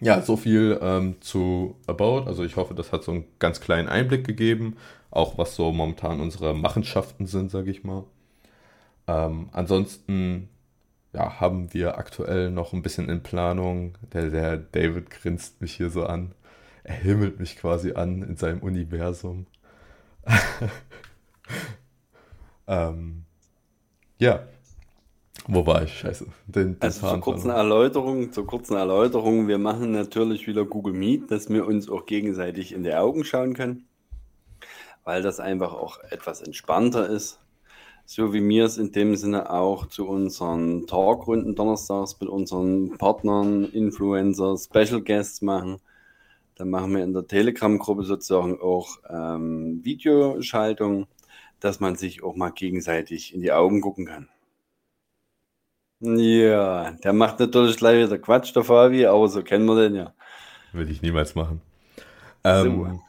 Ja, 0.03 0.21
so 0.21 0.35
viel 0.35 0.77
ähm, 0.81 1.21
zu 1.21 1.77
About. 1.87 2.25
Also 2.25 2.43
ich 2.43 2.57
hoffe, 2.57 2.73
das 2.73 2.91
hat 2.91 3.03
so 3.03 3.11
einen 3.13 3.23
ganz 3.39 3.61
kleinen 3.61 3.87
Einblick 3.87 4.25
gegeben, 4.27 4.75
auch 5.11 5.37
was 5.37 5.55
so 5.55 5.71
momentan 5.71 6.19
unsere 6.19 6.53
Machenschaften 6.53 7.25
sind, 7.25 7.51
sage 7.51 7.71
ich 7.71 7.85
mal. 7.85 8.03
Ähm, 9.07 9.49
ansonsten 9.53 10.49
ja, 11.13 11.39
haben 11.39 11.73
wir 11.73 11.97
aktuell 11.97 12.51
noch 12.51 12.73
ein 12.73 12.81
bisschen 12.81 13.09
in 13.09 13.23
Planung. 13.23 13.97
Der, 14.13 14.29
der 14.29 14.57
David 14.57 15.09
grinst 15.09 15.61
mich 15.61 15.75
hier 15.75 15.89
so 15.89 16.05
an. 16.05 16.33
Er 16.83 16.95
himmelt 16.95 17.39
mich 17.39 17.57
quasi 17.57 17.93
an 17.93 18.23
in 18.23 18.35
seinem 18.37 18.61
Universum. 18.61 19.47
ähm, 22.67 23.25
ja. 24.19 24.43
Wo 25.47 25.65
war 25.65 25.83
ich? 25.83 25.93
Scheiße. 25.93 26.25
Den, 26.47 26.79
den 26.79 26.81
also 26.81 27.07
zur 27.07 27.19
kurzen 27.19 27.49
Erläuterung, 27.49 28.31
zur 28.31 28.47
kurzen 28.47 28.75
Erläuterung, 28.75 29.47
wir 29.47 29.57
machen 29.57 29.91
natürlich 29.91 30.47
wieder 30.47 30.63
Google 30.63 30.93
Meet, 30.93 31.31
dass 31.31 31.49
wir 31.49 31.67
uns 31.67 31.89
auch 31.89 32.05
gegenseitig 32.05 32.73
in 32.73 32.83
die 32.83 32.93
Augen 32.93 33.25
schauen 33.25 33.53
können, 33.53 33.85
weil 35.03 35.21
das 35.21 35.39
einfach 35.41 35.73
auch 35.73 35.99
etwas 36.09 36.41
entspannter 36.41 37.09
ist. 37.09 37.39
So 38.05 38.33
wie 38.33 38.47
wir 38.47 38.65
es 38.65 38.77
in 38.77 38.91
dem 38.91 39.15
Sinne 39.15 39.49
auch 39.49 39.87
zu 39.87 40.07
unseren 40.07 40.87
Talkrunden 40.87 41.55
donnerstags 41.55 42.19
mit 42.19 42.29
unseren 42.29 42.97
Partnern, 42.97 43.65
Influencer, 43.65 44.57
Special 44.57 45.01
Guests 45.01 45.41
machen. 45.41 45.77
Dann 46.55 46.69
machen 46.69 46.95
wir 46.95 47.03
in 47.03 47.13
der 47.13 47.27
Telegram-Gruppe 47.27 48.03
sozusagen 48.03 48.59
auch 48.61 48.97
ähm, 49.09 49.79
Videoschaltung, 49.83 51.07
dass 51.59 51.79
man 51.79 51.95
sich 51.95 52.23
auch 52.23 52.35
mal 52.35 52.51
gegenseitig 52.51 53.33
in 53.33 53.41
die 53.41 53.53
Augen 53.53 53.81
gucken 53.81 54.05
kann. 54.05 54.29
Ja, 56.05 56.91
der 56.91 57.13
macht 57.13 57.39
natürlich 57.39 57.77
gleich 57.77 58.05
wieder 58.05 58.17
Quatsch, 58.17 58.53
der 58.53 58.65
Fabi, 58.65 59.05
aber 59.05 59.29
so 59.29 59.41
kennen 59.41 59.65
wir 59.65 59.75
den 59.75 59.95
ja. 59.95 60.13
Würde 60.73 60.91
ich 60.91 61.01
niemals 61.01 61.33
machen. 61.33 61.61
Ähm, 62.43 62.99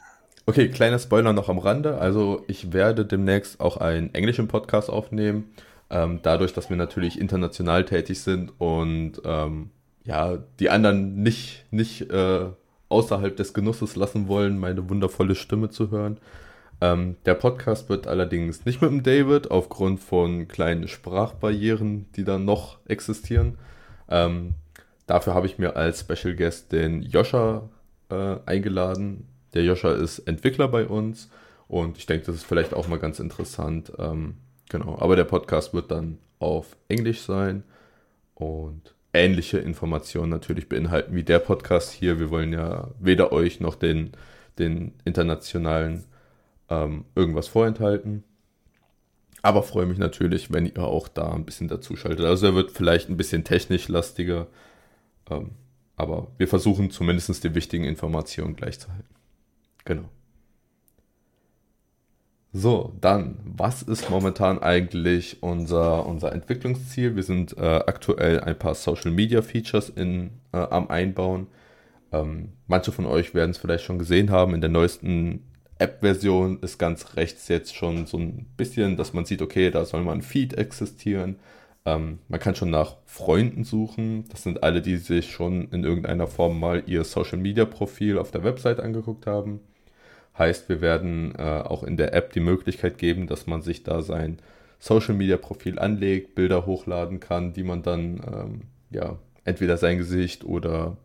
okay, 0.45 0.69
kleiner 0.69 0.97
Spoiler 0.97 1.33
noch 1.33 1.49
am 1.49 1.57
Rande. 1.57 1.97
Also 1.97 2.45
ich 2.47 2.71
werde 2.71 3.05
demnächst 3.05 3.59
auch 3.59 3.77
einen 3.77 4.13
englischen 4.13 4.47
Podcast 4.47 4.89
aufnehmen. 4.89 5.51
Ähm, 5.89 6.19
dadurch, 6.23 6.53
dass 6.53 6.69
wir 6.69 6.77
natürlich 6.77 7.19
international 7.19 7.83
tätig 7.83 8.21
sind 8.21 8.53
und 8.59 9.21
ähm, 9.25 9.71
ja, 10.05 10.37
die 10.59 10.69
anderen 10.69 11.21
nicht, 11.21 11.65
nicht 11.71 12.09
äh, 12.09 12.45
außerhalb 12.87 13.35
des 13.35 13.53
Genusses 13.53 13.97
lassen 13.97 14.29
wollen, 14.29 14.57
meine 14.57 14.89
wundervolle 14.89 15.35
Stimme 15.35 15.69
zu 15.69 15.91
hören. 15.91 16.17
Ähm, 16.81 17.15
der 17.25 17.35
Podcast 17.35 17.89
wird 17.89 18.07
allerdings 18.07 18.65
nicht 18.65 18.81
mit 18.81 18.91
dem 18.91 19.03
David 19.03 19.49
aufgrund 19.49 19.99
von 19.99 20.47
kleinen 20.47 20.87
Sprachbarrieren, 20.87 22.05
die 22.15 22.23
da 22.23 22.37
noch 22.37 22.79
existieren. 22.85 23.57
Ähm, 24.09 24.55
dafür 25.07 25.33
habe 25.33 25.47
ich 25.47 25.57
mir 25.57 25.75
als 25.75 26.01
Special 26.01 26.35
Guest 26.35 26.71
den 26.71 27.01
Joscha 27.01 27.69
äh, 28.09 28.37
eingeladen. 28.45 29.27
Der 29.53 29.63
Joscha 29.63 29.93
ist 29.93 30.19
Entwickler 30.19 30.67
bei 30.67 30.85
uns 30.85 31.29
und 31.67 31.97
ich 31.97 32.05
denke, 32.05 32.25
das 32.25 32.35
ist 32.35 32.45
vielleicht 32.45 32.73
auch 32.73 32.87
mal 32.87 32.99
ganz 32.99 33.19
interessant. 33.19 33.91
Ähm, 33.97 34.35
genau, 34.69 34.97
aber 34.99 35.15
der 35.15 35.23
Podcast 35.23 35.73
wird 35.73 35.91
dann 35.91 36.19
auf 36.39 36.75
Englisch 36.89 37.21
sein 37.21 37.63
und 38.33 38.93
ähnliche 39.13 39.59
Informationen 39.59 40.29
natürlich 40.29 40.67
beinhalten 40.67 41.15
wie 41.15 41.23
der 41.23 41.39
Podcast 41.39 41.91
hier. 41.93 42.19
Wir 42.19 42.29
wollen 42.29 42.51
ja 42.51 42.89
weder 42.99 43.31
euch 43.31 43.61
noch 43.61 43.75
den, 43.75 44.11
den 44.59 44.93
internationalen 45.05 46.03
ähm, 46.69 47.05
irgendwas 47.15 47.47
vorenthalten. 47.47 48.23
Aber 49.41 49.61
freue 49.61 49.85
mich 49.85 49.99
natürlich, 49.99 50.51
wenn 50.51 50.65
ihr 50.65 50.83
auch 50.83 51.07
da 51.07 51.31
ein 51.31 51.45
bisschen 51.45 51.67
dazu 51.67 51.95
schaltet. 51.95 52.25
Also 52.25 52.47
er 52.47 52.55
wird 52.55 52.71
vielleicht 52.71 53.09
ein 53.09 53.17
bisschen 53.17 53.43
technisch 53.43 53.87
lastiger. 53.87 54.47
Ähm, 55.29 55.51
aber 55.95 56.27
wir 56.37 56.47
versuchen 56.47 56.89
zumindest 56.89 57.43
die 57.43 57.55
wichtigen 57.55 57.85
Informationen 57.85 58.55
gleich 58.55 58.79
zu 58.79 58.89
halten. 58.89 59.13
Genau. 59.85 60.09
So, 62.57 62.93
dann, 63.01 63.37
was 63.43 63.83
ist 63.83 64.09
momentan 64.09 64.59
eigentlich 64.59 65.43
unser, 65.43 66.05
unser 66.05 66.31
Entwicklungsziel? 66.31 67.15
Wir 67.15 67.23
sind 67.23 67.57
äh, 67.57 67.61
aktuell 67.85 68.39
ein 68.39 68.57
paar 68.57 68.75
Social 68.75 69.11
Media 69.11 69.41
Features 69.41 69.89
in, 69.89 70.31
äh, 70.53 70.57
am 70.57 70.87
Einbauen. 70.87 71.47
Ähm, 72.13 72.53
manche 72.67 72.93
von 72.93 73.05
euch 73.05 73.33
werden 73.33 73.51
es 73.51 73.57
vielleicht 73.57 73.83
schon 73.83 73.99
gesehen 73.99 74.31
haben. 74.31 74.55
In 74.55 74.61
der 74.61 74.69
neuesten 74.69 75.43
App-Version 75.77 76.59
ist 76.61 76.77
ganz 76.77 77.15
rechts 77.15 77.47
jetzt 77.47 77.75
schon 77.75 78.05
so 78.05 78.17
ein 78.17 78.45
bisschen, 78.57 78.97
dass 78.97 79.13
man 79.13 79.25
sieht, 79.25 79.41
okay, 79.41 79.71
da 79.71 79.85
soll 79.85 80.03
mal 80.03 80.13
ein 80.13 80.21
Feed 80.21 80.53
existieren. 80.53 81.37
Ähm, 81.85 82.19
man 82.27 82.39
kann 82.39 82.55
schon 82.55 82.69
nach 82.69 82.95
Freunden 83.05 83.63
suchen. 83.63 84.25
Das 84.29 84.43
sind 84.43 84.63
alle, 84.63 84.81
die 84.81 84.97
sich 84.97 85.31
schon 85.31 85.69
in 85.71 85.83
irgendeiner 85.83 86.27
Form 86.27 86.59
mal 86.59 86.83
ihr 86.87 87.03
Social 87.03 87.37
Media 87.37 87.65
Profil 87.65 88.17
auf 88.17 88.31
der 88.31 88.43
Website 88.43 88.79
angeguckt 88.79 89.27
haben. 89.27 89.59
Heißt, 90.37 90.67
wir 90.69 90.81
werden 90.81 91.33
äh, 91.37 91.41
auch 91.41 91.83
in 91.83 91.97
der 91.97 92.13
App 92.13 92.33
die 92.33 92.39
Möglichkeit 92.41 92.97
geben, 92.97 93.27
dass 93.27 93.47
man 93.47 93.61
sich 93.61 93.83
da 93.83 94.01
sein 94.01 94.39
Social 94.79 95.15
Media 95.15 95.37
Profil 95.37 95.79
anlegt, 95.79 96.35
Bilder 96.35 96.65
hochladen 96.65 97.19
kann, 97.19 97.53
die 97.53 97.63
man 97.63 97.83
dann, 97.83 98.21
ähm, 98.31 98.61
ja, 98.91 99.17
entweder 99.45 99.77
sein 99.77 99.97
Gesicht 99.97 100.43
oder 100.43 100.97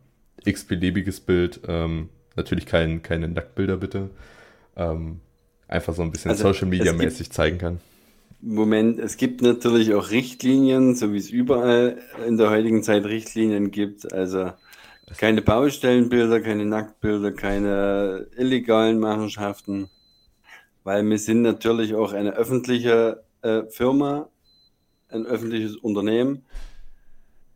x-beliebiges 0.43 1.21
Bild, 1.21 1.61
ähm, 1.67 2.09
natürlich 2.35 2.65
kein, 2.65 3.03
keine 3.03 3.27
Nacktbilder 3.27 3.77
bitte, 3.77 4.09
ähm, 4.81 5.19
einfach 5.67 5.93
so 5.93 6.01
ein 6.01 6.11
bisschen 6.11 6.31
also 6.31 6.43
Social 6.43 6.67
Media 6.67 6.93
mäßig 6.93 7.31
zeigen 7.31 7.57
kann. 7.57 7.79
Moment, 8.41 8.99
es 8.99 9.17
gibt 9.17 9.41
natürlich 9.41 9.93
auch 9.93 10.09
Richtlinien, 10.09 10.95
so 10.95 11.13
wie 11.13 11.17
es 11.17 11.29
überall 11.29 11.99
in 12.27 12.37
der 12.37 12.49
heutigen 12.49 12.81
Zeit 12.81 13.05
Richtlinien 13.05 13.69
gibt. 13.69 14.11
Also 14.11 14.51
keine 15.17 15.41
Baustellenbilder, 15.41 16.41
keine 16.41 16.65
Nacktbilder, 16.65 17.33
keine 17.33 18.27
illegalen 18.35 18.99
Machenschaften, 18.99 19.89
weil 20.83 21.07
wir 21.07 21.19
sind 21.19 21.43
natürlich 21.43 21.93
auch 21.93 22.13
eine 22.13 22.33
öffentliche 22.33 23.23
äh, 23.41 23.63
Firma, 23.69 24.29
ein 25.09 25.25
öffentliches 25.25 25.75
Unternehmen 25.75 26.43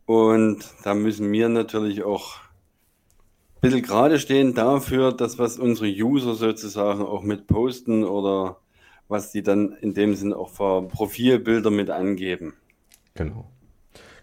und 0.04 0.64
da 0.84 0.94
müssen 0.94 1.32
wir 1.32 1.48
natürlich 1.48 2.04
auch 2.04 2.36
bisschen 3.66 3.82
gerade 3.82 4.18
stehen 4.18 4.54
dafür, 4.54 5.12
dass 5.12 5.38
was 5.38 5.58
unsere 5.58 5.88
User 5.88 6.34
sozusagen 6.34 7.02
auch 7.02 7.22
mit 7.22 7.46
posten 7.46 8.04
oder 8.04 8.56
was 9.08 9.32
die 9.32 9.42
dann 9.42 9.72
in 9.80 9.94
dem 9.94 10.14
Sinn 10.14 10.32
auch 10.32 10.50
für 10.50 10.82
Profilbilder 10.88 11.70
mit 11.70 11.90
angeben. 11.90 12.54
Genau. 13.14 13.46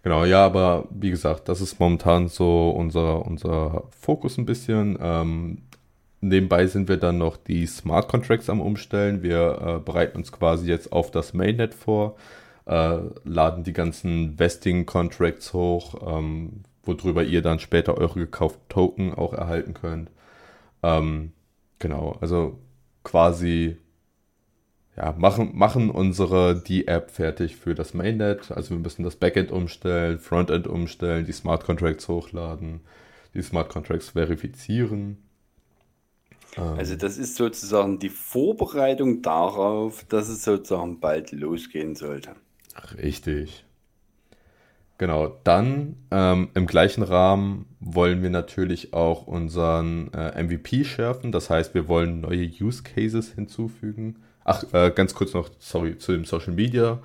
Genau, 0.04 0.26
ja, 0.26 0.46
aber 0.46 0.90
wie 0.92 1.12
gesagt, 1.12 1.48
das 1.48 1.62
ist 1.62 1.80
momentan 1.80 2.28
so 2.28 2.72
unser, 2.72 3.26
unser 3.26 3.84
Fokus 3.98 4.38
ein 4.38 4.46
bisschen. 4.46 4.98
Ähm, 5.02 5.60
nebenbei 6.20 6.68
sind 6.68 6.90
wir 6.90 6.98
dann 6.98 7.18
noch 7.18 7.38
die 7.38 7.66
Smart 7.66 8.10
Contracts 8.10 8.50
am 8.50 8.60
Umstellen. 8.60 9.24
Wir 9.24 9.62
äh, 9.62 9.80
bereiten 9.80 10.18
uns 10.18 10.34
quasi 10.34 10.68
jetzt 10.68 10.92
auf 10.92 11.10
das 11.10 11.34
Mainnet 11.34 11.74
vor, 11.74 12.18
äh, 12.66 12.98
laden 13.24 13.64
die 13.64 13.72
ganzen 13.72 14.38
Vesting 14.38 14.86
Contracts 14.86 15.54
hoch, 15.54 15.96
ähm, 16.06 16.64
worüber 16.84 17.24
ihr 17.24 17.42
dann 17.42 17.60
später 17.60 17.98
eure 17.98 18.20
gekauften 18.20 18.68
Token 18.70 19.14
auch 19.14 19.34
erhalten 19.34 19.74
könnt. 19.74 20.12
Ähm, 20.82 21.32
genau, 21.80 22.18
also 22.22 22.60
quasi 23.04 23.78
ja, 24.96 25.16
machen, 25.18 25.52
machen 25.54 25.90
unsere 25.90 26.62
die 26.62 26.88
App 26.88 27.10
fertig 27.10 27.56
für 27.56 27.74
das 27.74 27.94
Mainnet. 27.94 28.52
Also 28.52 28.72
wir 28.72 28.78
müssen 28.78 29.04
das 29.04 29.16
Backend 29.16 29.52
umstellen, 29.52 30.20
Frontend 30.20 30.68
umstellen, 30.68 31.26
die 31.26 31.32
Smart 31.32 31.64
Contracts 31.64 32.08
hochladen, 32.08 32.82
die 33.34 33.42
Smart 33.42 33.70
Contracts 33.70 34.10
verifizieren. 34.10 35.18
Ähm. 36.58 36.64
Also 36.78 36.96
das 36.96 37.18
ist 37.18 37.36
sozusagen 37.36 37.98
die 37.98 38.10
Vorbereitung 38.10 39.24
darauf, 39.24 40.04
dass 40.06 40.30
es 40.30 40.44
sozusagen 40.44 41.00
bald 41.00 41.32
losgehen 41.32 41.96
sollte. 41.96 42.36
Richtig. 43.02 43.66
Genau, 44.98 45.40
dann 45.44 45.96
ähm, 46.12 46.50
im 46.54 46.68
gleichen 46.68 47.04
Rahmen 47.04 47.66
wollen 47.80 48.22
wir 48.22 48.30
natürlich 48.30 48.94
auch 48.94 49.28
unseren 49.28 50.14
äh, 50.14 50.42
MVP 50.42 50.84
schärfen. 50.86 51.32
Das 51.32 51.50
heißt, 51.50 51.74
wir 51.74 51.88
wollen 51.88 52.22
neue 52.22 52.50
Use 52.62 52.84
Cases 52.84 53.34
hinzufügen. 53.34 54.18
Ach, 54.46 54.64
äh, 54.72 54.92
ganz 54.92 55.14
kurz 55.16 55.34
noch, 55.34 55.50
sorry, 55.60 55.98
zu 55.98 56.12
dem 56.12 56.26
Social 56.26 56.54
Media. 56.54 57.00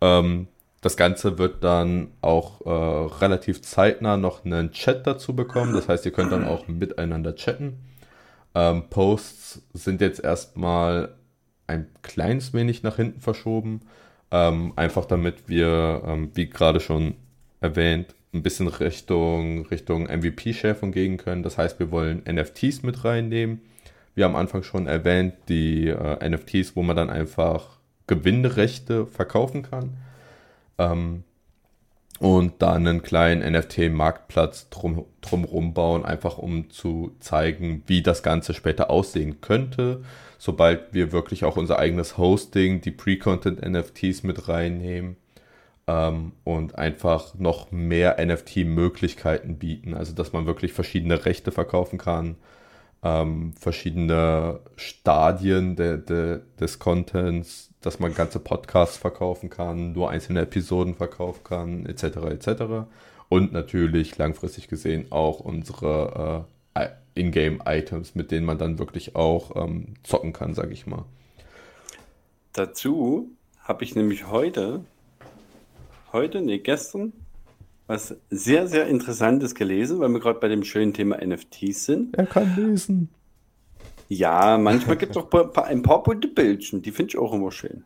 Ähm, 0.00 0.48
das 0.80 0.96
Ganze 0.96 1.38
wird 1.38 1.64
dann 1.64 2.08
auch 2.20 2.60
äh, 2.66 3.14
relativ 3.20 3.62
zeitnah 3.62 4.16
noch 4.16 4.44
einen 4.44 4.72
Chat 4.72 5.06
dazu 5.06 5.34
bekommen. 5.34 5.74
Das 5.74 5.88
heißt, 5.88 6.04
ihr 6.06 6.12
könnt 6.12 6.32
dann 6.32 6.44
auch 6.44 6.68
miteinander 6.68 7.34
chatten. 7.36 7.78
Ähm, 8.54 8.84
Posts 8.90 9.62
sind 9.72 10.00
jetzt 10.00 10.22
erstmal 10.22 11.14
ein 11.66 11.88
kleines 12.02 12.52
wenig 12.52 12.82
nach 12.82 12.96
hinten 12.96 13.20
verschoben. 13.20 13.80
Ähm, 14.30 14.72
einfach 14.76 15.04
damit 15.04 15.48
wir, 15.48 16.02
ähm, 16.06 16.30
wie 16.34 16.50
gerade 16.50 16.80
schon 16.80 17.14
erwähnt, 17.64 18.14
ein 18.32 18.42
bisschen 18.42 18.68
Richtung, 18.68 19.66
Richtung 19.66 20.04
MVP-Schärfung 20.04 20.92
gehen 20.92 21.16
können. 21.16 21.42
Das 21.42 21.58
heißt, 21.58 21.78
wir 21.78 21.90
wollen 21.90 22.22
NFTs 22.28 22.82
mit 22.82 23.04
reinnehmen 23.04 23.60
wie 24.14 24.24
am 24.24 24.36
Anfang 24.36 24.62
schon 24.62 24.86
erwähnt, 24.86 25.34
die 25.48 25.88
äh, 25.88 26.28
NFTs, 26.28 26.76
wo 26.76 26.82
man 26.82 26.96
dann 26.96 27.10
einfach 27.10 27.78
Gewinnrechte 28.06 29.06
verkaufen 29.06 29.62
kann. 29.62 29.96
Ähm, 30.78 31.24
und 32.20 32.62
da 32.62 32.74
einen 32.74 33.02
kleinen 33.02 33.52
NFT-Marktplatz 33.52 34.70
drum, 34.70 35.04
drumherum 35.20 35.74
bauen, 35.74 36.04
einfach 36.04 36.38
um 36.38 36.70
zu 36.70 37.16
zeigen, 37.18 37.82
wie 37.86 38.02
das 38.02 38.22
Ganze 38.22 38.54
später 38.54 38.88
aussehen 38.88 39.40
könnte, 39.40 40.04
sobald 40.38 40.94
wir 40.94 41.10
wirklich 41.10 41.44
auch 41.44 41.56
unser 41.56 41.80
eigenes 41.80 42.16
Hosting, 42.16 42.80
die 42.80 42.92
Pre-Content-NFTs 42.92 44.22
mit 44.22 44.48
reinnehmen 44.48 45.16
ähm, 45.86 46.32
und 46.44 46.76
einfach 46.76 47.34
noch 47.34 47.70
mehr 47.70 48.24
NFT-Möglichkeiten 48.24 49.58
bieten. 49.58 49.94
Also, 49.94 50.14
dass 50.14 50.32
man 50.32 50.46
wirklich 50.46 50.72
verschiedene 50.72 51.24
Rechte 51.24 51.52
verkaufen 51.52 51.98
kann, 51.98 52.36
ähm, 53.02 53.52
verschiedene 53.58 54.60
Stadien 54.76 55.76
de, 55.76 55.98
de, 55.98 56.40
des 56.58 56.78
Contents, 56.78 57.70
dass 57.82 58.00
man 58.00 58.14
ganze 58.14 58.38
Podcasts 58.38 58.96
verkaufen 58.96 59.50
kann, 59.50 59.92
nur 59.92 60.10
einzelne 60.10 60.40
Episoden 60.40 60.94
verkaufen 60.94 61.44
kann, 61.44 61.86
etc. 61.86 62.04
etc. 62.30 62.62
Und 63.28 63.52
natürlich 63.52 64.16
langfristig 64.16 64.68
gesehen 64.68 65.06
auch 65.10 65.40
unsere 65.40 66.46
äh, 66.74 66.88
Ingame-Items, 67.14 68.14
mit 68.14 68.30
denen 68.30 68.46
man 68.46 68.58
dann 68.58 68.78
wirklich 68.78 69.14
auch 69.14 69.54
ähm, 69.54 69.94
zocken 70.02 70.32
kann, 70.32 70.54
sage 70.54 70.72
ich 70.72 70.86
mal. 70.86 71.04
Dazu 72.52 73.30
habe 73.60 73.84
ich 73.84 73.94
nämlich 73.94 74.28
heute 74.28 74.84
heute, 76.14 76.40
nee, 76.40 76.58
gestern, 76.58 77.12
was 77.86 78.16
sehr, 78.30 78.66
sehr 78.66 78.86
Interessantes 78.86 79.54
gelesen, 79.54 80.00
weil 80.00 80.08
wir 80.08 80.20
gerade 80.20 80.40
bei 80.40 80.48
dem 80.48 80.64
schönen 80.64 80.94
Thema 80.94 81.18
NFTs 81.22 81.84
sind. 81.84 82.16
Er 82.16 82.26
kann 82.26 82.56
lesen. 82.56 83.10
Ja, 84.08 84.56
manchmal 84.58 84.96
gibt 84.96 85.16
es 85.16 85.22
auch 85.22 85.30
ein 85.64 85.82
paar 85.82 86.02
bunte 86.02 86.28
Bildchen, 86.28 86.80
die 86.80 86.92
finde 86.92 87.10
ich 87.10 87.18
auch 87.18 87.32
immer 87.34 87.50
schön. 87.50 87.84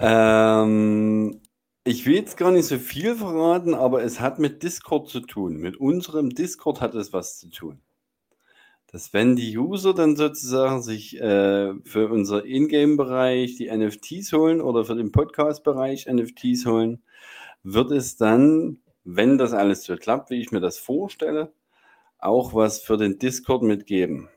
ähm, 0.00 1.40
ich 1.84 2.06
will 2.06 2.14
jetzt 2.14 2.36
gar 2.36 2.50
nicht 2.50 2.66
so 2.66 2.78
viel 2.78 3.14
verraten, 3.16 3.74
aber 3.74 4.02
es 4.02 4.20
hat 4.20 4.38
mit 4.38 4.62
Discord 4.62 5.08
zu 5.08 5.20
tun. 5.20 5.56
Mit 5.56 5.76
unserem 5.76 6.30
Discord 6.30 6.80
hat 6.80 6.94
es 6.94 7.12
was 7.12 7.38
zu 7.38 7.50
tun. 7.50 7.80
Dass 8.92 9.14
wenn 9.14 9.36
die 9.36 9.56
User 9.56 9.94
dann 9.94 10.16
sozusagen 10.16 10.82
sich 10.82 11.18
äh, 11.18 11.72
für 11.82 12.08
unser 12.10 12.44
Ingame-Bereich 12.44 13.56
die 13.56 13.74
NFTs 13.74 14.34
holen 14.34 14.60
oder 14.60 14.84
für 14.84 14.94
den 14.94 15.12
Podcast-Bereich 15.12 16.06
NFTs 16.12 16.66
holen, 16.66 17.02
wird 17.62 17.90
es 17.90 18.18
dann, 18.18 18.82
wenn 19.04 19.38
das 19.38 19.54
alles 19.54 19.84
so 19.84 19.96
klappt, 19.96 20.28
wie 20.28 20.42
ich 20.42 20.52
mir 20.52 20.60
das 20.60 20.78
vorstelle, 20.78 21.54
auch 22.18 22.52
was 22.52 22.82
für 22.82 22.98
den 22.98 23.18
Discord 23.18 23.62
mitgeben. 23.62 24.28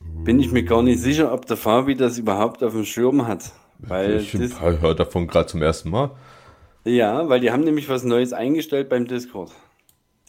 Bin 0.00 0.40
ich 0.40 0.50
mir 0.50 0.64
gar 0.64 0.82
nicht 0.82 0.98
sicher, 0.98 1.32
ob 1.32 1.46
der 1.46 1.56
Fabi 1.56 1.94
das 1.94 2.18
überhaupt 2.18 2.64
auf 2.64 2.72
dem 2.72 2.84
Schirm 2.84 3.28
hat. 3.28 3.52
Weil 3.78 4.16
ich 4.16 4.34
höre 4.34 4.96
davon 4.96 5.28
gerade 5.28 5.46
zum 5.46 5.62
ersten 5.62 5.90
Mal. 5.90 6.10
Ja, 6.84 7.28
weil 7.28 7.38
die 7.38 7.52
haben 7.52 7.62
nämlich 7.62 7.88
was 7.88 8.02
Neues 8.02 8.32
eingestellt 8.32 8.88
beim 8.88 9.06
Discord. 9.06 9.52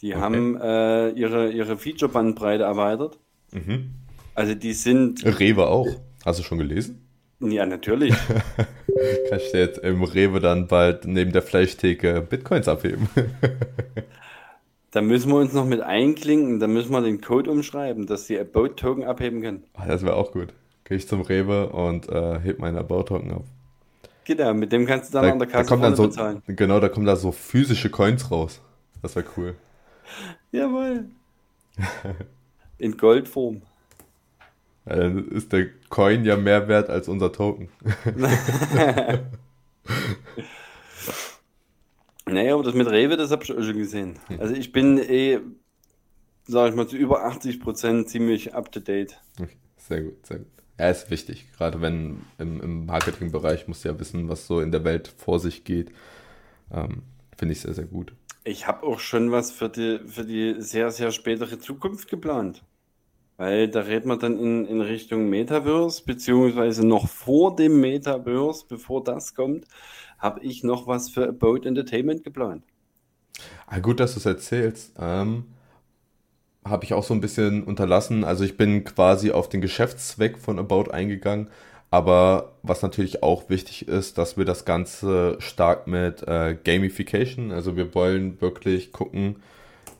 Die 0.02 0.14
okay. 0.14 0.20
haben 0.20 0.60
äh, 0.60 1.10
ihre, 1.10 1.50
ihre 1.50 1.76
Feature-Bandbreite 1.76 2.64
erweitert. 2.64 3.18
Mhm. 3.52 3.90
Also 4.34 4.54
die 4.54 4.72
sind. 4.72 5.24
Rewe 5.24 5.66
auch. 5.66 5.88
Hast 6.24 6.38
du 6.38 6.42
schon 6.42 6.58
gelesen? 6.58 7.06
Ja, 7.40 7.64
natürlich. 7.64 8.14
Kann 9.28 9.38
ich 9.38 9.50
dir 9.50 9.60
jetzt 9.60 9.78
im 9.78 10.02
Rewe 10.02 10.40
dann 10.40 10.66
bald 10.66 11.06
neben 11.06 11.32
der 11.32 11.42
Fleischtheke 11.42 12.20
Bitcoins 12.20 12.68
abheben? 12.68 13.08
da 14.90 15.00
müssen 15.00 15.30
wir 15.30 15.38
uns 15.38 15.54
noch 15.54 15.64
mit 15.64 15.80
einklinken, 15.80 16.60
da 16.60 16.66
müssen 16.66 16.92
wir 16.92 17.00
den 17.00 17.20
Code 17.22 17.50
umschreiben, 17.50 18.06
dass 18.06 18.26
die 18.26 18.38
About-Token 18.38 19.04
abheben 19.04 19.40
können. 19.40 19.64
Ach, 19.74 19.86
das 19.86 20.02
wäre 20.02 20.16
auch 20.16 20.32
gut. 20.32 20.48
Gehe 20.84 20.98
ich 20.98 21.08
zum 21.08 21.22
Rewe 21.22 21.70
und 21.70 22.08
äh, 22.10 22.40
heb 22.40 22.58
meine 22.58 22.78
About-Token 22.80 23.32
ab. 23.32 23.44
Genau, 24.24 24.52
mit 24.52 24.70
dem 24.70 24.86
kannst 24.86 25.10
du 25.10 25.14
dann 25.14 25.24
da, 25.24 25.32
an 25.32 25.38
der 25.38 25.48
Kasse 25.48 25.64
da 25.64 25.68
kommt 25.68 25.84
dann 25.84 25.96
so, 25.96 26.04
bezahlen. 26.04 26.42
Genau, 26.46 26.78
da 26.78 26.90
kommen 26.90 27.06
da 27.06 27.16
so 27.16 27.32
physische 27.32 27.88
Coins 27.88 28.30
raus. 28.30 28.60
Das 29.00 29.16
wäre 29.16 29.24
cool. 29.36 29.54
Jawohl. 30.52 31.06
In 32.78 32.96
Goldform. 32.96 33.62
Dann 34.84 35.28
ist 35.28 35.52
der 35.52 35.68
Coin 35.88 36.24
ja 36.24 36.36
mehr 36.36 36.66
wert 36.68 36.88
als 36.90 37.08
unser 37.08 37.32
Token. 37.32 37.68
naja, 42.26 42.54
aber 42.54 42.62
das 42.62 42.74
mit 42.74 42.88
Rewe, 42.88 43.16
das 43.16 43.30
habe 43.30 43.44
ich 43.44 43.52
auch 43.52 43.62
schon 43.62 43.76
gesehen. 43.76 44.18
Also 44.38 44.54
ich 44.54 44.72
bin 44.72 44.98
eh, 44.98 45.40
sage 46.46 46.70
ich 46.70 46.76
mal, 46.76 46.88
zu 46.88 46.96
über 46.96 47.24
80 47.24 47.60
Prozent 47.60 48.08
ziemlich 48.08 48.54
up 48.54 48.72
to 48.72 48.80
date. 48.80 49.20
Sehr 49.76 50.02
gut, 50.02 50.26
sehr 50.26 50.38
gut. 50.38 50.48
Ja, 50.78 50.88
ist 50.88 51.10
wichtig. 51.10 51.46
Gerade 51.56 51.80
wenn 51.80 52.22
im, 52.38 52.60
im 52.60 52.86
Marketingbereich 52.86 53.68
musst 53.68 53.84
du 53.84 53.90
ja 53.90 54.00
wissen, 54.00 54.28
was 54.28 54.46
so 54.46 54.60
in 54.60 54.72
der 54.72 54.82
Welt 54.84 55.08
vor 55.08 55.38
sich 55.38 55.64
geht. 55.64 55.92
Ähm, 56.72 57.02
Finde 57.36 57.52
ich 57.52 57.60
sehr, 57.60 57.74
sehr 57.74 57.84
gut. 57.84 58.12
Ich 58.44 58.66
habe 58.66 58.86
auch 58.86 59.00
schon 59.00 59.32
was 59.32 59.50
für 59.50 59.68
die, 59.68 60.00
für 60.06 60.24
die 60.24 60.56
sehr, 60.58 60.90
sehr 60.90 61.10
spätere 61.10 61.58
Zukunft 61.58 62.08
geplant. 62.08 62.62
Weil 63.36 63.68
da 63.68 63.80
redet 63.80 64.06
man 64.06 64.18
dann 64.18 64.38
in, 64.38 64.66
in 64.66 64.80
Richtung 64.80 65.28
Metaverse, 65.28 66.02
beziehungsweise 66.04 66.86
noch 66.86 67.08
vor 67.08 67.56
dem 67.56 67.80
Metaverse, 67.80 68.66
bevor 68.68 69.02
das 69.02 69.34
kommt, 69.34 69.66
habe 70.18 70.40
ich 70.40 70.62
noch 70.62 70.86
was 70.86 71.08
für 71.10 71.26
About 71.28 71.62
Entertainment 71.64 72.22
geplant. 72.22 72.64
Ah, 73.66 73.78
gut, 73.78 74.00
dass 74.00 74.12
du 74.12 74.18
es 74.18 74.26
erzählst. 74.26 74.92
Ähm, 74.98 75.44
habe 76.64 76.84
ich 76.84 76.92
auch 76.92 77.04
so 77.04 77.14
ein 77.14 77.20
bisschen 77.20 77.64
unterlassen. 77.64 78.24
Also 78.24 78.44
ich 78.44 78.56
bin 78.56 78.84
quasi 78.84 79.30
auf 79.30 79.48
den 79.48 79.60
Geschäftszweck 79.60 80.38
von 80.38 80.58
About 80.58 80.90
eingegangen 80.90 81.48
aber 81.90 82.52
was 82.62 82.82
natürlich 82.82 83.22
auch 83.22 83.48
wichtig 83.48 83.88
ist, 83.88 84.18
dass 84.18 84.36
wir 84.36 84.44
das 84.44 84.64
Ganze 84.64 85.36
stark 85.40 85.86
mit 85.86 86.22
äh, 86.26 86.56
Gamification, 86.62 87.52
also 87.52 87.76
wir 87.76 87.94
wollen 87.94 88.40
wirklich 88.40 88.92
gucken, 88.92 89.36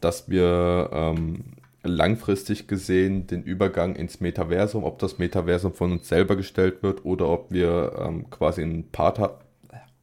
dass 0.01 0.31
wir 0.31 0.91
ähm, 0.93 1.45
langfristig 1.83 2.69
gesehen 2.69 3.27
den 3.27 3.43
Übergang 3.43 3.97
ins 3.97 4.21
Metaversum, 4.21 4.85
ob 4.85 4.99
das 4.99 5.19
Metaversum 5.19 5.73
von 5.73 5.93
uns 5.93 6.09
selber 6.09 6.37
gestellt 6.37 6.83
wird 6.83 7.05
oder 7.05 7.29
ob 7.29 7.51
wir 7.51 7.93
ähm, 7.99 8.31
quasi 8.31 8.63
ein 8.63 8.85
Partner, 8.93 9.39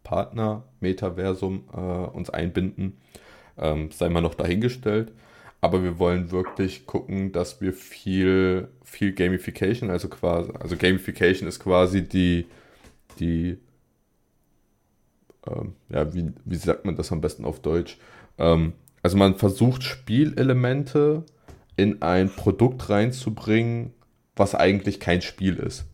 Partner-Metaversum 0.04 1.64
äh, 1.74 1.80
uns 1.80 2.30
einbinden, 2.30 2.98
ähm, 3.58 3.92
sei 3.92 4.10
mal 4.10 4.22
noch 4.22 4.36
dahingestellt 4.36 5.12
aber 5.62 5.84
wir 5.84 5.98
wollen 6.00 6.32
wirklich 6.32 6.86
gucken, 6.86 7.32
dass 7.32 7.62
wir 7.62 7.74
viel, 7.74 8.70
viel 8.84 9.14
Gamification, 9.14 9.90
also 9.90 10.08
quasi, 10.08 10.52
also 10.60 10.78
Gamification 10.78 11.48
ist 11.48 11.60
quasi 11.60 12.08
die, 12.08 12.46
die, 13.20 13.58
ähm, 15.48 15.74
ja, 15.90 16.14
wie, 16.14 16.32
wie 16.46 16.56
sagt 16.56 16.86
man 16.86 16.96
das 16.96 17.12
am 17.12 17.22
besten 17.22 17.44
auf 17.44 17.60
Deutsch? 17.60 17.98
Ähm, 18.38 18.74
also 19.02 19.18
man 19.18 19.36
versucht 19.36 19.84
Spielelemente 19.84 21.24
in 21.76 22.02
ein 22.02 22.30
Produkt 22.30 22.90
reinzubringen, 22.90 23.94
was 24.36 24.54
eigentlich 24.54 25.00
kein 25.00 25.22
Spiel 25.22 25.56
ist. 25.58 25.86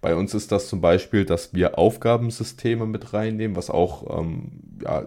Bei 0.00 0.14
uns 0.14 0.32
ist 0.32 0.52
das 0.52 0.68
zum 0.68 0.80
Beispiel, 0.80 1.24
dass 1.24 1.54
wir 1.54 1.76
Aufgabensysteme 1.76 2.86
mit 2.86 3.12
reinnehmen, 3.12 3.56
was 3.56 3.68
auch 3.68 4.20
ähm, 4.20 4.60
ja, 4.82 5.06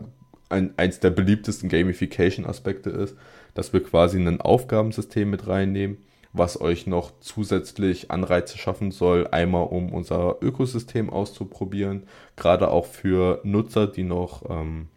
ein, 0.49 0.73
eins 0.77 0.99
der 0.99 1.11
beliebtesten 1.11 1.69
Gamification-Aspekte 1.69 2.89
ist 2.89 3.15
dass 3.53 3.73
wir 3.73 3.83
quasi 3.83 4.17
ein 4.17 4.41
Aufgabensystem 4.41 5.29
mit 5.29 5.47
reinnehmen, 5.47 5.97
was 6.33 6.59
euch 6.61 6.87
noch 6.87 7.11
zusätzlich 7.19 8.11
Anreize 8.11 8.57
schaffen 8.57 8.91
soll, 8.91 9.27
einmal 9.27 9.67
um 9.67 9.91
unser 9.91 10.37
Ökosystem 10.41 11.09
auszuprobieren, 11.09 12.03
gerade 12.37 12.69
auch 12.69 12.85
für 12.85 13.41
Nutzer, 13.43 13.87
die 13.87 14.03
noch 14.03 14.49
ähm, 14.49 14.87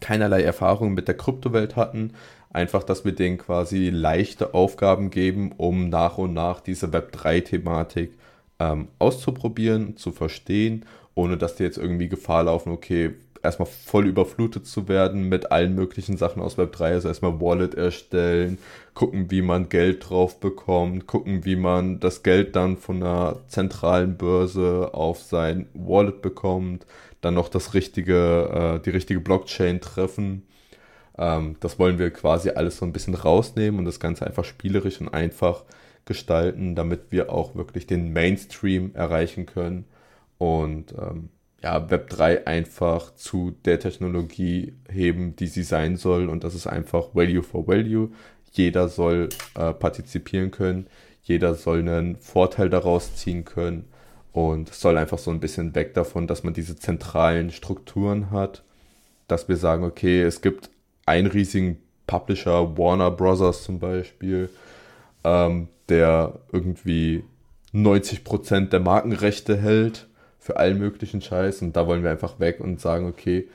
keinerlei 0.00 0.42
Erfahrung 0.42 0.92
mit 0.92 1.08
der 1.08 1.16
Kryptowelt 1.16 1.76
hatten, 1.76 2.12
einfach, 2.50 2.82
dass 2.82 3.04
wir 3.04 3.12
denen 3.12 3.38
quasi 3.38 3.88
leichte 3.90 4.54
Aufgaben 4.54 5.10
geben, 5.10 5.52
um 5.56 5.88
nach 5.88 6.18
und 6.18 6.34
nach 6.34 6.60
diese 6.60 6.88
Web3-Thematik 6.88 8.12
ähm, 8.58 8.88
auszuprobieren, 8.98 9.96
zu 9.96 10.12
verstehen, 10.12 10.84
ohne 11.14 11.36
dass 11.38 11.56
die 11.56 11.62
jetzt 11.62 11.78
irgendwie 11.78 12.08
Gefahr 12.08 12.44
laufen, 12.44 12.70
okay, 12.70 13.14
erstmal 13.44 13.68
voll 13.68 14.06
überflutet 14.06 14.66
zu 14.66 14.88
werden 14.88 15.28
mit 15.28 15.52
allen 15.52 15.74
möglichen 15.74 16.16
Sachen 16.16 16.42
aus 16.42 16.58
Web 16.58 16.72
3. 16.72 16.92
Also 16.92 17.08
erstmal 17.08 17.40
Wallet 17.40 17.74
erstellen, 17.74 18.58
gucken, 18.94 19.30
wie 19.30 19.42
man 19.42 19.68
Geld 19.68 20.08
drauf 20.08 20.40
bekommt, 20.40 21.06
gucken, 21.06 21.44
wie 21.44 21.56
man 21.56 22.00
das 22.00 22.22
Geld 22.22 22.56
dann 22.56 22.76
von 22.76 23.02
einer 23.02 23.40
zentralen 23.48 24.16
Börse 24.16 24.90
auf 24.92 25.20
sein 25.22 25.66
Wallet 25.74 26.22
bekommt, 26.22 26.86
dann 27.20 27.34
noch 27.34 27.48
das 27.48 27.74
richtige, 27.74 28.78
äh, 28.78 28.82
die 28.82 28.90
richtige 28.90 29.20
Blockchain 29.20 29.80
treffen. 29.80 30.42
Ähm, 31.18 31.56
das 31.60 31.78
wollen 31.78 31.98
wir 31.98 32.10
quasi 32.10 32.50
alles 32.50 32.78
so 32.78 32.86
ein 32.86 32.92
bisschen 32.92 33.14
rausnehmen 33.14 33.78
und 33.78 33.84
das 33.84 34.00
Ganze 34.00 34.26
einfach 34.26 34.44
spielerisch 34.44 35.00
und 35.00 35.08
einfach 35.08 35.64
gestalten, 36.06 36.74
damit 36.74 37.10
wir 37.10 37.30
auch 37.32 37.54
wirklich 37.54 37.86
den 37.86 38.12
Mainstream 38.12 38.94
erreichen 38.94 39.46
können. 39.46 39.86
Und 40.38 40.92
ähm, 40.98 41.30
ja, 41.64 41.78
Web3 41.78 42.46
einfach 42.46 43.14
zu 43.14 43.56
der 43.64 43.80
Technologie 43.80 44.74
heben, 44.86 45.34
die 45.34 45.46
sie 45.46 45.62
sein 45.62 45.96
soll. 45.96 46.28
Und 46.28 46.44
das 46.44 46.54
ist 46.54 46.66
einfach 46.66 47.14
Value 47.14 47.42
for 47.42 47.66
Value. 47.66 48.10
jeder 48.52 48.88
soll 48.88 49.30
äh, 49.56 49.72
partizipieren 49.72 50.50
können, 50.50 50.86
jeder 51.22 51.54
soll 51.54 51.80
einen 51.80 52.16
Vorteil 52.16 52.68
daraus 52.68 53.16
ziehen 53.16 53.44
können 53.44 53.86
und 54.32 54.70
es 54.70 54.80
soll 54.80 54.98
einfach 54.98 55.18
so 55.18 55.30
ein 55.30 55.40
bisschen 55.40 55.74
weg 55.74 55.94
davon, 55.94 56.26
dass 56.26 56.44
man 56.44 56.54
diese 56.54 56.76
zentralen 56.76 57.50
Strukturen 57.50 58.30
hat, 58.30 58.62
dass 59.26 59.48
wir 59.48 59.56
sagen, 59.56 59.84
okay, 59.84 60.22
es 60.22 60.42
gibt 60.42 60.70
einen 61.06 61.26
riesigen 61.26 61.78
Publisher, 62.06 62.76
Warner 62.76 63.10
Brothers 63.10 63.64
zum 63.64 63.78
Beispiel, 63.80 64.50
ähm, 65.24 65.68
der 65.88 66.38
irgendwie 66.52 67.24
90% 67.72 68.68
der 68.68 68.80
Markenrechte 68.80 69.56
hält 69.56 70.06
für 70.44 70.58
allen 70.58 70.76
möglichen 70.76 71.22
Scheiß 71.22 71.62
und 71.62 71.74
da 71.74 71.86
wollen 71.86 72.02
wir 72.02 72.10
einfach 72.10 72.38
weg 72.38 72.60
und 72.60 72.78
sagen, 72.78 73.06
okay, 73.06 73.48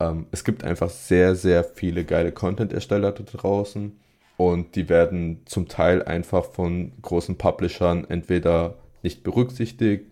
ähm, 0.00 0.24
es 0.30 0.42
gibt 0.42 0.64
einfach 0.64 0.88
sehr, 0.88 1.34
sehr 1.34 1.64
viele 1.64 2.06
geile 2.06 2.32
Content-Ersteller 2.32 3.12
da 3.12 3.22
draußen 3.22 3.92
und 4.38 4.74
die 4.74 4.88
werden 4.88 5.42
zum 5.44 5.68
Teil 5.68 6.02
einfach 6.02 6.46
von 6.46 6.92
großen 7.02 7.36
Publishern 7.36 8.06
entweder 8.08 8.76
nicht 9.02 9.22
berücksichtigt, 9.22 10.06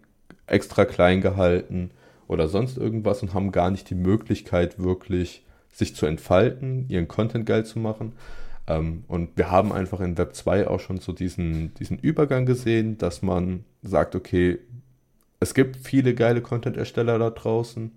extra 0.47 0.85
klein 0.85 1.23
gehalten 1.23 1.93
oder 2.27 2.49
sonst 2.49 2.77
irgendwas 2.77 3.23
und 3.23 3.33
haben 3.33 3.51
gar 3.51 3.71
nicht 3.71 3.89
die 3.89 3.95
Möglichkeit 3.95 4.79
wirklich 4.79 5.47
sich 5.73 5.97
zu 5.97 6.05
entfalten, 6.05 6.85
ihren 6.91 7.09
Content 7.09 7.47
geil 7.47 7.65
zu 7.65 7.79
machen. 7.79 8.13
Ähm, 8.67 9.05
und 9.09 9.35
wir 9.37 9.51
haben 9.51 9.73
einfach 9.73 10.01
in 10.01 10.19
Web 10.19 10.35
2 10.35 10.69
auch 10.69 10.81
schon 10.81 10.99
so 10.99 11.15
diesen, 11.15 11.73
diesen 11.77 11.99
Übergang 11.99 12.45
gesehen, 12.45 12.99
dass 12.99 13.23
man 13.23 13.65
sagt, 13.81 14.15
okay, 14.15 14.59
es 15.41 15.55
gibt 15.55 15.77
viele 15.77 16.15
geile 16.15 16.43
Content-Ersteller 16.43 17.19
da 17.19 17.31
draußen 17.31 17.93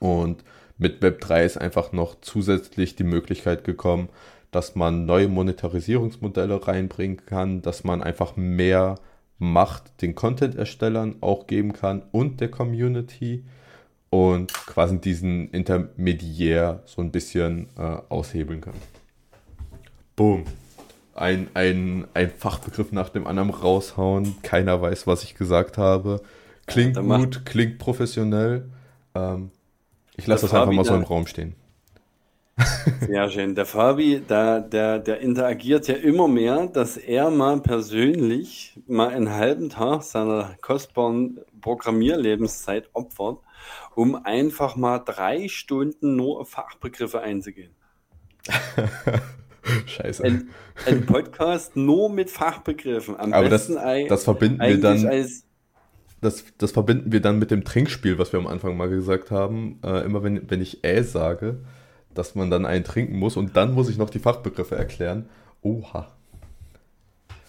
und 0.00 0.44
mit 0.76 1.02
Web 1.02 1.20
3 1.20 1.44
ist 1.44 1.58
einfach 1.58 1.92
noch 1.92 2.20
zusätzlich 2.20 2.94
die 2.94 3.04
Möglichkeit 3.04 3.64
gekommen, 3.64 4.08
dass 4.50 4.74
man 4.74 5.06
neue 5.06 5.28
Monetarisierungsmodelle 5.28 6.66
reinbringen 6.66 7.24
kann, 7.26 7.62
dass 7.62 7.84
man 7.84 8.02
einfach 8.02 8.36
mehr 8.36 8.96
Macht 9.40 10.02
den 10.02 10.16
Content-Erstellern 10.16 11.16
auch 11.20 11.46
geben 11.46 11.72
kann 11.72 12.02
und 12.10 12.40
der 12.40 12.50
Community 12.50 13.44
und 14.10 14.52
quasi 14.52 14.98
diesen 14.98 15.50
Intermediär 15.50 16.82
so 16.86 17.02
ein 17.02 17.12
bisschen 17.12 17.68
äh, 17.78 17.98
aushebeln 18.08 18.60
kann. 18.60 18.74
Boom. 20.16 20.44
Ein, 21.14 21.48
ein, 21.54 22.06
ein 22.14 22.30
Fachbegriff 22.30 22.90
nach 22.90 23.10
dem 23.10 23.26
anderen 23.26 23.50
raushauen. 23.50 24.36
Keiner 24.42 24.80
weiß, 24.80 25.06
was 25.06 25.22
ich 25.22 25.34
gesagt 25.34 25.78
habe. 25.78 26.20
Klingt 26.68 26.96
ja, 26.96 27.02
gut, 27.02 27.44
klingt 27.44 27.78
professionell. 27.78 28.70
Ähm, 29.14 29.50
ich 30.16 30.26
lasse 30.26 30.46
das 30.46 30.54
einfach 30.54 30.72
mal 30.72 30.84
so 30.84 30.94
im 30.94 31.02
Raum 31.02 31.26
stehen. 31.26 31.54
Sehr 33.06 33.30
schön. 33.30 33.54
Der 33.54 33.66
Fabi, 33.66 34.20
der, 34.20 34.60
der, 34.60 34.98
der 34.98 35.20
interagiert 35.20 35.86
ja 35.88 35.94
immer 35.94 36.28
mehr, 36.28 36.66
dass 36.66 36.96
er 36.96 37.30
mal 37.30 37.60
persönlich 37.60 38.78
mal 38.86 39.08
einen 39.08 39.30
halben 39.30 39.70
Tag 39.70 40.02
seiner 40.02 40.56
kostbaren 40.60 41.40
Programmierlebenszeit 41.60 42.90
opfert, 42.92 43.38
um 43.94 44.14
einfach 44.16 44.76
mal 44.76 44.98
drei 44.98 45.48
Stunden 45.48 46.16
nur 46.16 46.40
auf 46.40 46.50
Fachbegriffe 46.50 47.20
einzugehen. 47.20 47.74
Scheiße. 49.86 50.24
Ein, 50.24 50.48
ein, 50.86 51.06
Podcast 51.06 51.76
nur 51.76 52.10
mit 52.10 52.30
Fachbegriffen. 52.30 53.18
Am 53.18 53.32
Aber 53.32 53.48
das, 53.48 53.68
das 53.68 54.24
verbinden 54.24 54.60
wir 54.60 54.80
dann. 54.80 55.06
Als, 55.06 55.44
das, 56.20 56.44
das 56.58 56.72
verbinden 56.72 57.12
wir 57.12 57.20
dann 57.20 57.38
mit 57.38 57.50
dem 57.50 57.64
Trinkspiel, 57.64 58.18
was 58.18 58.32
wir 58.32 58.40
am 58.40 58.46
Anfang 58.46 58.76
mal 58.76 58.88
gesagt 58.88 59.30
haben. 59.30 59.78
Äh, 59.84 60.04
immer 60.04 60.22
wenn, 60.22 60.50
wenn 60.50 60.60
ich 60.60 60.84
äh 60.84 61.02
sage, 61.02 61.58
dass 62.14 62.34
man 62.34 62.50
dann 62.50 62.66
einen 62.66 62.84
trinken 62.84 63.18
muss 63.18 63.36
und 63.36 63.56
dann 63.56 63.74
muss 63.74 63.88
ich 63.88 63.98
noch 63.98 64.10
die 64.10 64.18
Fachbegriffe 64.18 64.76
erklären. 64.76 65.28
Oha. 65.62 66.08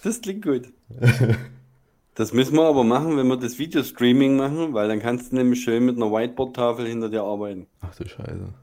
Das 0.04 0.22
klingt 0.22 0.44
gut. 0.44 0.68
das 2.16 2.34
müssen 2.34 2.56
wir 2.56 2.64
aber 2.64 2.84
machen, 2.84 3.18
wenn 3.18 3.28
wir 3.28 3.38
das 3.38 3.58
Videostreaming 3.58 4.38
machen, 4.38 4.74
weil 4.74 4.88
dann 4.88 5.00
kannst 5.00 5.32
du 5.32 5.38
nämlich 5.38 5.64
schön 5.64 5.86
mit 5.86 5.98
einer 5.98 6.12
Whiteboard-Tafel 6.12 6.88
hinter 6.88 7.10
dir 7.10 7.24
arbeiten. 7.24 7.68
Ach 7.82 7.96
du 7.96 8.08
Scheiße. 8.08 8.54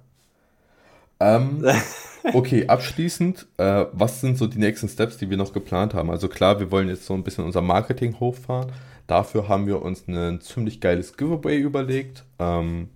Ähm, 1.19 1.65
okay, 2.35 2.69
abschließend, 2.69 3.47
äh, 3.57 3.87
was 3.93 4.21
sind 4.21 4.39
so 4.39 4.47
die 4.47 4.59
nächsten 4.59 4.89
Steps, 4.89 5.17
die 5.17 5.31
wir 5.31 5.37
noch 5.37 5.53
geplant 5.53 5.95
haben? 5.95 6.11
Also 6.11 6.29
klar, 6.29 6.61
wir 6.61 6.71
wollen 6.71 6.89
jetzt 6.89 7.07
so 7.07 7.15
ein 7.15 7.25
bisschen 7.25 7.45
unser 7.45 7.63
Marketing 7.63 8.21
hochfahren. 8.21 8.71
Dafür 9.07 9.49
haben 9.49 9.67
wir 9.67 9.83
uns 9.83 10.09
ein 10.09 10.41
ziemlich 10.41 10.81
geiles 10.81 11.17
Giveaway 11.17 11.59
überlegt. 11.59 12.25
Ähm, 12.39 12.89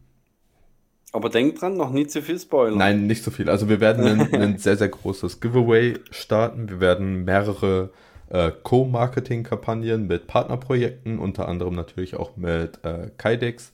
aber 1.12 1.29
denk 1.29 1.59
dran, 1.59 1.77
noch 1.77 1.90
nie 1.90 2.07
zu 2.07 2.23
viel 2.23 2.38
Spoiler. 2.38 2.77
Nein, 2.77 3.07
nicht 3.07 3.25
so 3.25 3.31
viel. 3.31 3.49
Also 3.49 3.68
wir 3.68 3.81
werden 3.81 4.05
ein, 4.05 4.35
ein 4.40 4.59
sehr, 4.59 4.77
sehr 4.77 4.88
großes 4.88 5.40
Giveaway 5.40 5.99
starten. 6.11 6.68
Wir 6.68 6.81
werden 6.81 7.25
mehrere 7.25 7.90
äh, 8.29 8.53
Co-Marketing-Kampagnen 8.62 10.07
mit 10.07 10.27
Partnerprojekten, 10.27 11.18
unter 11.18 11.49
anderem 11.49 11.75
natürlich 11.75 12.16
auch 12.16 12.37
mit 12.37 12.85
äh, 12.85 13.11
Kydex 13.18 13.73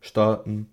starten. 0.00 0.68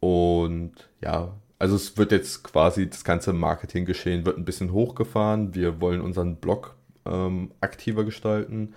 Und 0.00 0.72
ja, 1.02 1.32
also 1.58 1.76
es 1.76 1.96
wird 1.96 2.12
jetzt 2.12 2.44
quasi 2.44 2.88
das 2.88 3.04
ganze 3.04 3.32
Marketinggeschehen 3.32 4.24
wird 4.24 4.38
ein 4.38 4.44
bisschen 4.44 4.72
hochgefahren. 4.72 5.54
Wir 5.54 5.80
wollen 5.80 6.00
unseren 6.00 6.36
Blog 6.36 6.76
ähm, 7.06 7.50
aktiver 7.60 8.04
gestalten. 8.04 8.74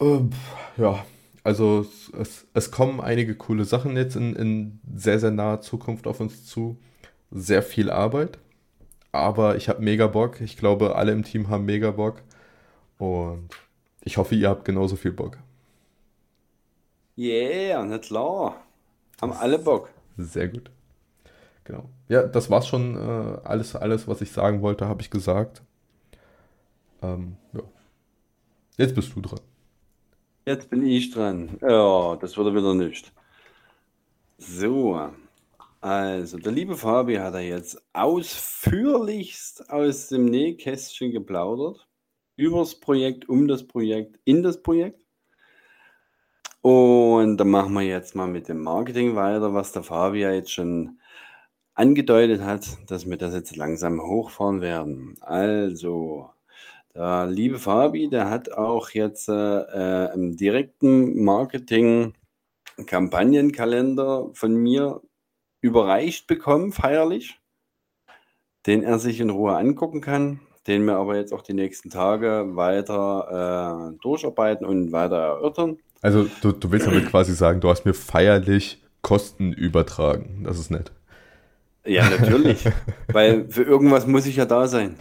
Ähm, 0.00 0.30
ja, 0.76 1.04
also 1.44 1.80
es, 1.80 2.10
es, 2.18 2.46
es, 2.54 2.70
kommen 2.70 3.00
einige 3.00 3.34
coole 3.34 3.64
Sachen 3.64 3.96
jetzt 3.96 4.16
in, 4.16 4.34
in 4.34 4.80
sehr, 4.94 5.18
sehr 5.18 5.30
naher 5.30 5.60
Zukunft 5.60 6.06
auf 6.06 6.20
uns 6.20 6.46
zu. 6.46 6.78
Sehr 7.30 7.62
viel 7.62 7.90
Arbeit. 7.90 8.38
Aber 9.12 9.56
ich 9.56 9.68
habe 9.68 9.82
mega 9.82 10.06
Bock. 10.06 10.40
Ich 10.40 10.56
glaube, 10.56 10.96
alle 10.96 11.12
im 11.12 11.24
Team 11.24 11.48
haben 11.48 11.64
mega 11.64 11.90
Bock. 11.90 12.22
Und 12.98 13.48
ich 14.02 14.16
hoffe, 14.16 14.34
ihr 14.34 14.48
habt 14.48 14.64
genauso 14.64 14.96
viel 14.96 15.12
Bock. 15.12 15.38
Yeah, 17.16 17.84
na 17.84 17.98
klar. 17.98 18.62
Haben 19.20 19.32
alle 19.32 19.58
Bock. 19.58 19.90
Sehr 20.16 20.48
gut. 20.48 20.70
Genau. 21.64 21.88
Ja, 22.08 22.22
das 22.22 22.50
war's 22.50 22.66
schon. 22.66 22.96
Äh, 22.96 23.38
alles, 23.44 23.76
alles, 23.76 24.08
was 24.08 24.20
ich 24.20 24.32
sagen 24.32 24.62
wollte, 24.62 24.88
habe 24.88 25.02
ich 25.02 25.10
gesagt. 25.10 25.62
Ähm, 27.02 27.36
ja. 27.52 27.62
Jetzt 28.76 28.94
bist 28.94 29.14
du 29.14 29.20
dran. 29.20 29.40
Jetzt 30.50 30.68
bin 30.68 30.84
ich 30.84 31.12
dran. 31.12 31.58
Ja, 31.62 32.16
das 32.16 32.36
wurde 32.36 32.52
wieder 32.52 32.74
nicht. 32.74 33.12
So. 34.36 35.00
Also, 35.80 36.38
der 36.38 36.50
liebe 36.50 36.76
Fabi 36.76 37.18
hat 37.18 37.34
er 37.34 37.40
jetzt 37.40 37.80
ausführlichst 37.92 39.70
aus 39.70 40.08
dem 40.08 40.24
Nähkästchen 40.24 41.12
geplaudert. 41.12 41.86
Übers 42.34 42.80
Projekt, 42.80 43.28
um 43.28 43.46
das 43.46 43.64
Projekt, 43.64 44.18
in 44.24 44.42
das 44.42 44.60
Projekt. 44.60 45.06
Und 46.62 47.36
dann 47.36 47.50
machen 47.50 47.72
wir 47.74 47.82
jetzt 47.82 48.16
mal 48.16 48.26
mit 48.26 48.48
dem 48.48 48.60
Marketing 48.60 49.14
weiter, 49.14 49.54
was 49.54 49.70
der 49.70 49.84
Fabi 49.84 50.22
ja 50.22 50.32
jetzt 50.32 50.50
schon 50.50 50.98
angedeutet 51.74 52.40
hat, 52.42 52.66
dass 52.90 53.08
wir 53.08 53.16
das 53.16 53.34
jetzt 53.34 53.54
langsam 53.54 54.02
hochfahren 54.02 54.60
werden. 54.60 55.14
Also, 55.20 56.30
der 56.94 57.26
liebe 57.26 57.58
Fabi, 57.58 58.08
der 58.08 58.30
hat 58.30 58.52
auch 58.52 58.90
jetzt 58.90 59.28
äh, 59.28 59.32
äh, 59.32 60.14
im 60.14 60.36
direkten 60.36 61.22
Marketing 61.22 62.14
Kampagnenkalender 62.86 64.30
von 64.32 64.54
mir 64.54 65.00
überreicht 65.60 66.26
bekommen, 66.26 66.72
feierlich, 66.72 67.38
den 68.66 68.82
er 68.82 68.98
sich 68.98 69.20
in 69.20 69.30
Ruhe 69.30 69.56
angucken 69.56 70.00
kann, 70.00 70.40
den 70.66 70.84
wir 70.84 70.96
aber 70.96 71.16
jetzt 71.16 71.32
auch 71.32 71.42
die 71.42 71.54
nächsten 71.54 71.90
Tage 71.90 72.50
weiter 72.54 73.92
äh, 73.92 73.98
durcharbeiten 74.02 74.66
und 74.66 74.92
weiter 74.92 75.16
erörtern. 75.16 75.78
Also 76.02 76.26
du, 76.40 76.52
du 76.52 76.72
willst 76.72 76.86
damit 76.86 77.06
quasi 77.06 77.34
sagen, 77.34 77.60
du 77.60 77.68
hast 77.68 77.84
mir 77.84 77.94
feierlich 77.94 78.82
Kosten 79.02 79.52
übertragen. 79.52 80.44
Das 80.44 80.58
ist 80.58 80.70
nett. 80.70 80.92
Ja, 81.84 82.08
natürlich. 82.08 82.64
weil 83.12 83.48
für 83.48 83.62
irgendwas 83.62 84.06
muss 84.06 84.26
ich 84.26 84.36
ja 84.36 84.44
da 84.44 84.66
sein. 84.66 84.96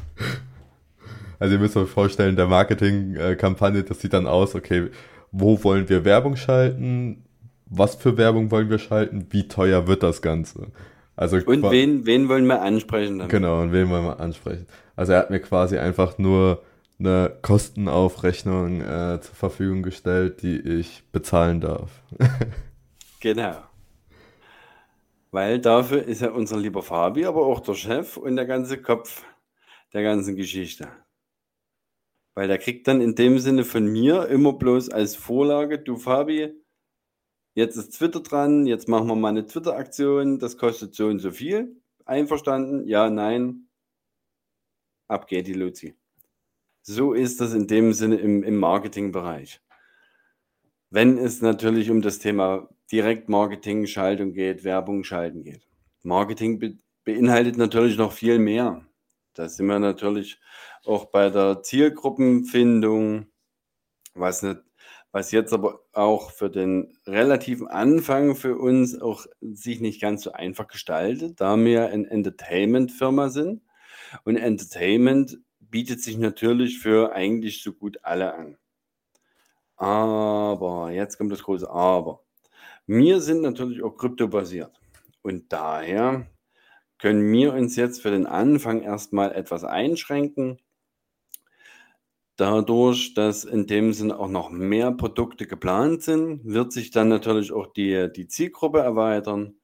Also 1.39 1.55
ihr 1.55 1.59
müsst 1.59 1.77
euch 1.77 1.89
vorstellen, 1.89 2.35
der 2.35 2.47
Marketingkampagne, 2.47 3.83
das 3.83 4.01
sieht 4.01 4.13
dann 4.13 4.27
aus, 4.27 4.55
okay, 4.55 4.89
wo 5.31 5.63
wollen 5.63 5.87
wir 5.89 6.05
Werbung 6.05 6.35
schalten? 6.35 7.23
Was 7.65 7.95
für 7.95 8.17
Werbung 8.17 8.51
wollen 8.51 8.69
wir 8.69 8.79
schalten? 8.79 9.27
Wie 9.29 9.47
teuer 9.47 9.87
wird 9.87 10.03
das 10.03 10.21
Ganze? 10.21 10.67
Also 11.15 11.37
und 11.37 11.63
wen, 11.69 12.05
wen 12.05 12.29
wollen 12.29 12.45
wir 12.45 12.61
ansprechen? 12.61 13.19
Damit? 13.19 13.31
Genau, 13.31 13.61
und 13.61 13.73
wen 13.73 13.89
wollen 13.89 14.05
wir 14.05 14.19
ansprechen? 14.19 14.67
Also 14.95 15.13
er 15.13 15.19
hat 15.19 15.29
mir 15.29 15.39
quasi 15.39 15.77
einfach 15.77 16.17
nur 16.17 16.63
eine 16.97 17.31
Kostenaufrechnung 17.41 18.81
äh, 18.81 19.19
zur 19.21 19.35
Verfügung 19.35 19.83
gestellt, 19.83 20.41
die 20.41 20.59
ich 20.59 21.03
bezahlen 21.11 21.61
darf. 21.61 21.91
genau. 23.19 23.55
Weil 25.31 25.59
dafür 25.59 26.03
ist 26.03 26.21
ja 26.21 26.31
unser 26.31 26.57
lieber 26.57 26.81
Fabi, 26.81 27.25
aber 27.25 27.45
auch 27.45 27.59
der 27.59 27.75
Chef 27.75 28.17
und 28.17 28.35
der 28.35 28.45
ganze 28.45 28.81
Kopf 28.81 29.23
der 29.93 30.03
ganzen 30.03 30.35
Geschichte. 30.35 30.87
Weil 32.39 32.47
der 32.47 32.57
kriegt 32.57 32.87
dann 32.87 33.01
in 33.01 33.15
dem 33.15 33.37
Sinne 33.39 33.65
von 33.65 33.85
mir 33.85 34.29
immer 34.29 34.53
bloß 34.53 34.91
als 34.91 35.13
Vorlage, 35.13 35.77
du 35.77 35.97
Fabi, 35.97 36.53
jetzt 37.53 37.75
ist 37.75 37.97
Twitter 37.97 38.21
dran, 38.21 38.65
jetzt 38.65 38.87
machen 38.87 39.07
wir 39.07 39.15
mal 39.17 39.27
eine 39.27 39.45
Twitter-Aktion, 39.45 40.39
das 40.39 40.57
kostet 40.57 40.95
so 40.95 41.07
und 41.07 41.19
so 41.19 41.31
viel. 41.31 41.81
Einverstanden? 42.05 42.87
Ja, 42.87 43.09
nein. 43.09 43.67
ab 45.09 45.27
geht 45.27 45.47
die 45.47 45.53
Luzi. 45.53 45.97
So 46.81 47.11
ist 47.11 47.41
das 47.41 47.53
in 47.53 47.67
dem 47.67 47.91
Sinne 47.91 48.15
im, 48.15 48.41
im 48.43 48.55
Marketingbereich. 48.55 49.59
Wenn 50.89 51.17
es 51.17 51.41
natürlich 51.41 51.89
um 51.91 52.01
das 52.01 52.19
Thema 52.19 52.69
Direktmarketing, 52.89 53.85
Schaltung 53.85 54.31
geht, 54.31 54.63
Werbung 54.63 55.03
schalten 55.03 55.43
geht. 55.43 55.67
Marketing 56.03 56.57
be 56.57 56.77
beinhaltet 57.03 57.57
natürlich 57.57 57.97
noch 57.97 58.13
viel 58.13 58.39
mehr. 58.39 58.88
Da 59.39 59.47
sind 59.47 59.67
wir 59.67 59.79
natürlich 59.79 60.37
auch 60.83 61.05
bei 61.05 61.29
der 61.29 61.63
Zielgruppenfindung, 61.63 63.27
was, 64.13 64.43
nicht, 64.43 64.59
was 65.13 65.31
jetzt 65.31 65.53
aber 65.53 65.79
auch 65.93 66.31
für 66.31 66.49
den 66.49 66.97
relativen 67.07 67.69
Anfang 67.69 68.35
für 68.35 68.57
uns 68.57 68.99
auch 68.99 69.27
sich 69.39 69.79
nicht 69.79 70.01
ganz 70.01 70.23
so 70.23 70.33
einfach 70.33 70.67
gestaltet, 70.67 71.39
da 71.39 71.55
wir 71.55 71.87
eine 71.87 72.09
Entertainment-Firma 72.09 73.29
sind. 73.29 73.61
Und 74.25 74.35
Entertainment 74.35 75.37
bietet 75.61 76.01
sich 76.01 76.17
natürlich 76.17 76.79
für 76.79 77.13
eigentlich 77.13 77.63
so 77.63 77.71
gut 77.71 77.99
alle 78.03 78.33
an. 78.33 78.57
Aber, 79.77 80.91
jetzt 80.91 81.17
kommt 81.17 81.31
das 81.31 81.43
große 81.43 81.69
Aber. 81.69 82.25
Wir 82.87 83.21
sind 83.21 83.39
natürlich 83.39 83.83
auch 83.83 83.95
kryptobasiert. 83.95 84.77
Und 85.21 85.53
daher 85.53 86.27
können 86.99 87.31
wir 87.31 87.53
uns 87.53 87.75
jetzt 87.75 88.01
für 88.01 88.11
den 88.11 88.27
Anfang 88.27 88.81
erstmal 88.81 89.31
etwas 89.31 89.63
einschränken. 89.63 90.59
Dadurch, 92.35 93.13
dass 93.15 93.43
in 93.43 93.67
dem 93.67 93.91
Sinne 93.91 94.17
auch 94.17 94.29
noch 94.29 94.49
mehr 94.49 94.91
Produkte 94.91 95.47
geplant 95.47 96.03
sind, 96.03 96.45
wird 96.45 96.71
sich 96.71 96.91
dann 96.91 97.09
natürlich 97.09 97.51
auch 97.51 97.67
die, 97.67 98.09
die 98.15 98.27
Zielgruppe 98.27 98.79
erweitern, 98.79 99.55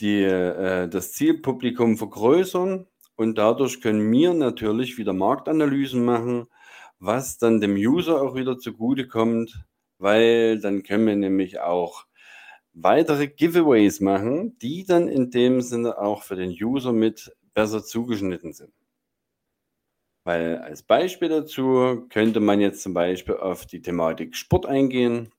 die, 0.00 0.22
äh, 0.22 0.88
das 0.88 1.12
Zielpublikum 1.12 1.98
vergrößern 1.98 2.86
und 3.16 3.38
dadurch 3.38 3.80
können 3.80 4.10
wir 4.10 4.34
natürlich 4.34 4.98
wieder 4.98 5.12
Marktanalysen 5.12 6.04
machen, 6.04 6.46
was 6.98 7.38
dann 7.38 7.60
dem 7.60 7.74
User 7.76 8.22
auch 8.22 8.34
wieder 8.34 8.58
zugutekommt, 8.58 9.64
weil 9.98 10.60
dann 10.60 10.82
können 10.82 11.06
wir 11.06 11.16
nämlich 11.16 11.60
auch 11.60 12.05
weitere 12.76 13.26
Giveaways 13.26 14.00
machen, 14.00 14.58
die 14.58 14.84
dann 14.84 15.08
in 15.08 15.30
dem 15.30 15.62
Sinne 15.62 15.98
auch 15.98 16.22
für 16.22 16.36
den 16.36 16.50
User 16.50 16.92
mit 16.92 17.34
besser 17.54 17.82
zugeschnitten 17.82 18.52
sind. 18.52 18.72
Weil 20.24 20.58
als 20.58 20.82
Beispiel 20.82 21.28
dazu 21.28 22.06
könnte 22.10 22.40
man 22.40 22.60
jetzt 22.60 22.82
zum 22.82 22.92
Beispiel 22.94 23.36
auf 23.36 23.64
die 23.64 23.80
Thematik 23.80 24.36
Sport 24.36 24.66
eingehen 24.66 25.32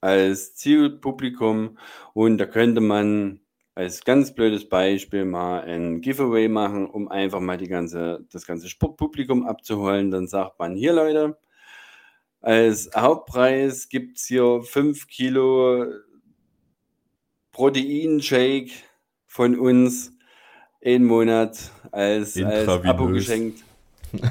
als 0.00 0.54
Zielpublikum 0.54 1.78
und 2.14 2.38
da 2.38 2.46
könnte 2.46 2.80
man 2.80 3.40
als 3.74 4.04
ganz 4.04 4.34
blödes 4.34 4.68
Beispiel 4.68 5.24
mal 5.24 5.62
ein 5.62 6.00
Giveaway 6.00 6.48
machen, 6.48 6.86
um 6.86 7.08
einfach 7.08 7.40
mal 7.40 7.56
die 7.56 7.68
ganze, 7.68 8.26
das 8.30 8.46
ganze 8.46 8.68
Sportpublikum 8.68 9.46
abzuholen. 9.46 10.10
Dann 10.10 10.28
sagt 10.28 10.58
man, 10.58 10.74
hier 10.76 10.92
Leute, 10.92 11.38
als 12.40 12.90
Hauptpreis 12.94 13.88
gibt 13.88 14.18
es 14.18 14.26
hier 14.26 14.62
5 14.62 15.06
Kilo 15.08 15.86
Proteinshake 17.60 18.70
von 19.26 19.58
uns 19.58 20.12
einen 20.82 21.04
Monat 21.04 21.58
als, 21.92 22.42
als 22.42 22.66
Abo 22.66 23.08
geschenkt. 23.08 23.62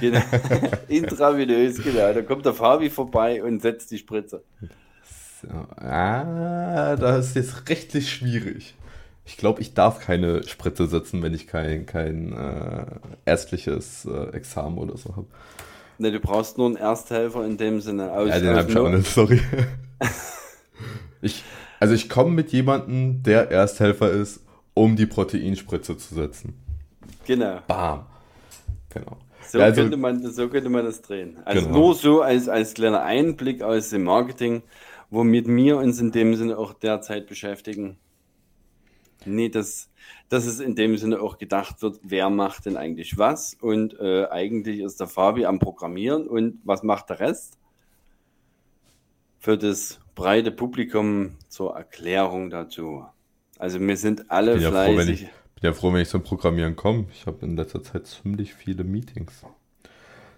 Genau. 0.01 0.19
Intravenös, 0.87 1.77
genau. 1.83 2.11
Da 2.11 2.23
kommt 2.23 2.45
der 2.45 2.55
Fabi 2.55 2.89
vorbei 2.89 3.43
und 3.43 3.61
setzt 3.61 3.91
die 3.91 3.99
Spritze. 3.99 4.43
So. 5.43 5.47
Ah, 5.47 6.95
das 6.95 7.27
ist 7.27 7.35
jetzt 7.35 7.69
rechtlich 7.69 8.11
schwierig. 8.11 8.73
Ich 9.25 9.37
glaube, 9.37 9.61
ich 9.61 9.75
darf 9.75 9.99
keine 9.99 10.43
Spritze 10.47 10.87
setzen, 10.87 11.21
wenn 11.21 11.35
ich 11.35 11.45
kein, 11.45 11.85
kein 11.85 12.33
äh, 12.33 12.85
ärztliches 13.25 14.05
äh, 14.05 14.35
Examen 14.35 14.79
oder 14.79 14.97
so 14.97 15.15
habe. 15.15 15.27
Ne, 15.99 16.11
du 16.11 16.19
brauchst 16.19 16.57
nur 16.57 16.65
einen 16.65 16.77
Ersthelfer 16.77 17.45
in 17.45 17.57
dem 17.57 17.79
Sinne. 17.79 18.11
Aus, 18.11 18.27
ja, 18.27 18.39
den 18.39 18.55
habe 18.55 18.71
ich 18.71 18.77
auch 18.77 18.89
nicht, 18.89 19.13
sorry. 19.13 19.39
ich, 21.21 21.43
also 21.79 21.93
ich 21.93 22.09
komme 22.09 22.31
mit 22.31 22.51
jemandem, 22.51 23.23
der 23.23 23.49
Ersthelfer 23.51 24.11
ist, 24.11 24.43
um 24.73 24.95
die 24.95 25.05
Proteinspritze 25.05 25.97
zu 25.97 26.15
setzen. 26.15 26.59
Genau. 27.25 27.59
Bam. 27.67 28.05
Genau. 28.93 29.17
So, 29.47 29.57
ja, 29.57 29.65
also, 29.65 29.81
könnte 29.81 29.97
man, 29.97 30.31
so 30.31 30.47
könnte 30.47 30.69
man 30.69 30.85
das 30.85 31.01
drehen. 31.01 31.37
Also 31.45 31.65
genau. 31.65 31.79
nur 31.79 31.95
so 31.95 32.21
als, 32.21 32.47
als 32.47 32.73
kleiner 32.73 33.01
Einblick 33.01 33.61
aus 33.61 33.89
dem 33.89 34.03
Marketing, 34.03 34.61
womit 35.09 35.47
wir 35.47 35.77
uns 35.77 35.99
in 35.99 36.11
dem 36.11 36.35
Sinne 36.35 36.57
auch 36.57 36.73
derzeit 36.73 37.27
beschäftigen. 37.27 37.97
Nee, 39.25 39.49
dass, 39.49 39.89
dass 40.29 40.45
es 40.45 40.59
in 40.59 40.75
dem 40.75 40.97
Sinne 40.97 41.19
auch 41.19 41.37
gedacht 41.37 41.81
wird, 41.81 41.99
wer 42.03 42.29
macht 42.29 42.65
denn 42.65 42.77
eigentlich 42.77 43.17
was? 43.17 43.55
Und 43.55 43.99
äh, 43.99 44.27
eigentlich 44.27 44.79
ist 44.79 44.99
der 44.99 45.07
Fabi 45.07 45.45
am 45.45 45.59
Programmieren 45.59 46.27
und 46.27 46.59
was 46.63 46.83
macht 46.83 47.09
der 47.09 47.19
Rest? 47.19 47.57
Für 49.39 49.57
das 49.57 49.98
breite 50.19 50.51
Publikum 50.51 51.37
zur 51.47 51.75
Erklärung 51.75 52.49
dazu. 52.49 53.05
Also 53.57 53.79
wir 53.79 53.97
sind 53.97 54.29
alle 54.29 54.53
bin 54.53 54.63
fleißig. 54.63 55.21
Ja 55.21 55.27
froh, 55.27 55.35
ich, 55.55 55.61
bin 55.61 55.69
ja 55.69 55.73
froh, 55.73 55.93
wenn 55.93 56.01
ich 56.01 56.09
zum 56.09 56.23
Programmieren 56.23 56.75
komme. 56.75 57.05
Ich 57.11 57.25
habe 57.25 57.45
in 57.45 57.55
letzter 57.55 57.81
Zeit 57.83 58.07
ziemlich 58.07 58.53
viele 58.53 58.83
Meetings. 58.83 59.43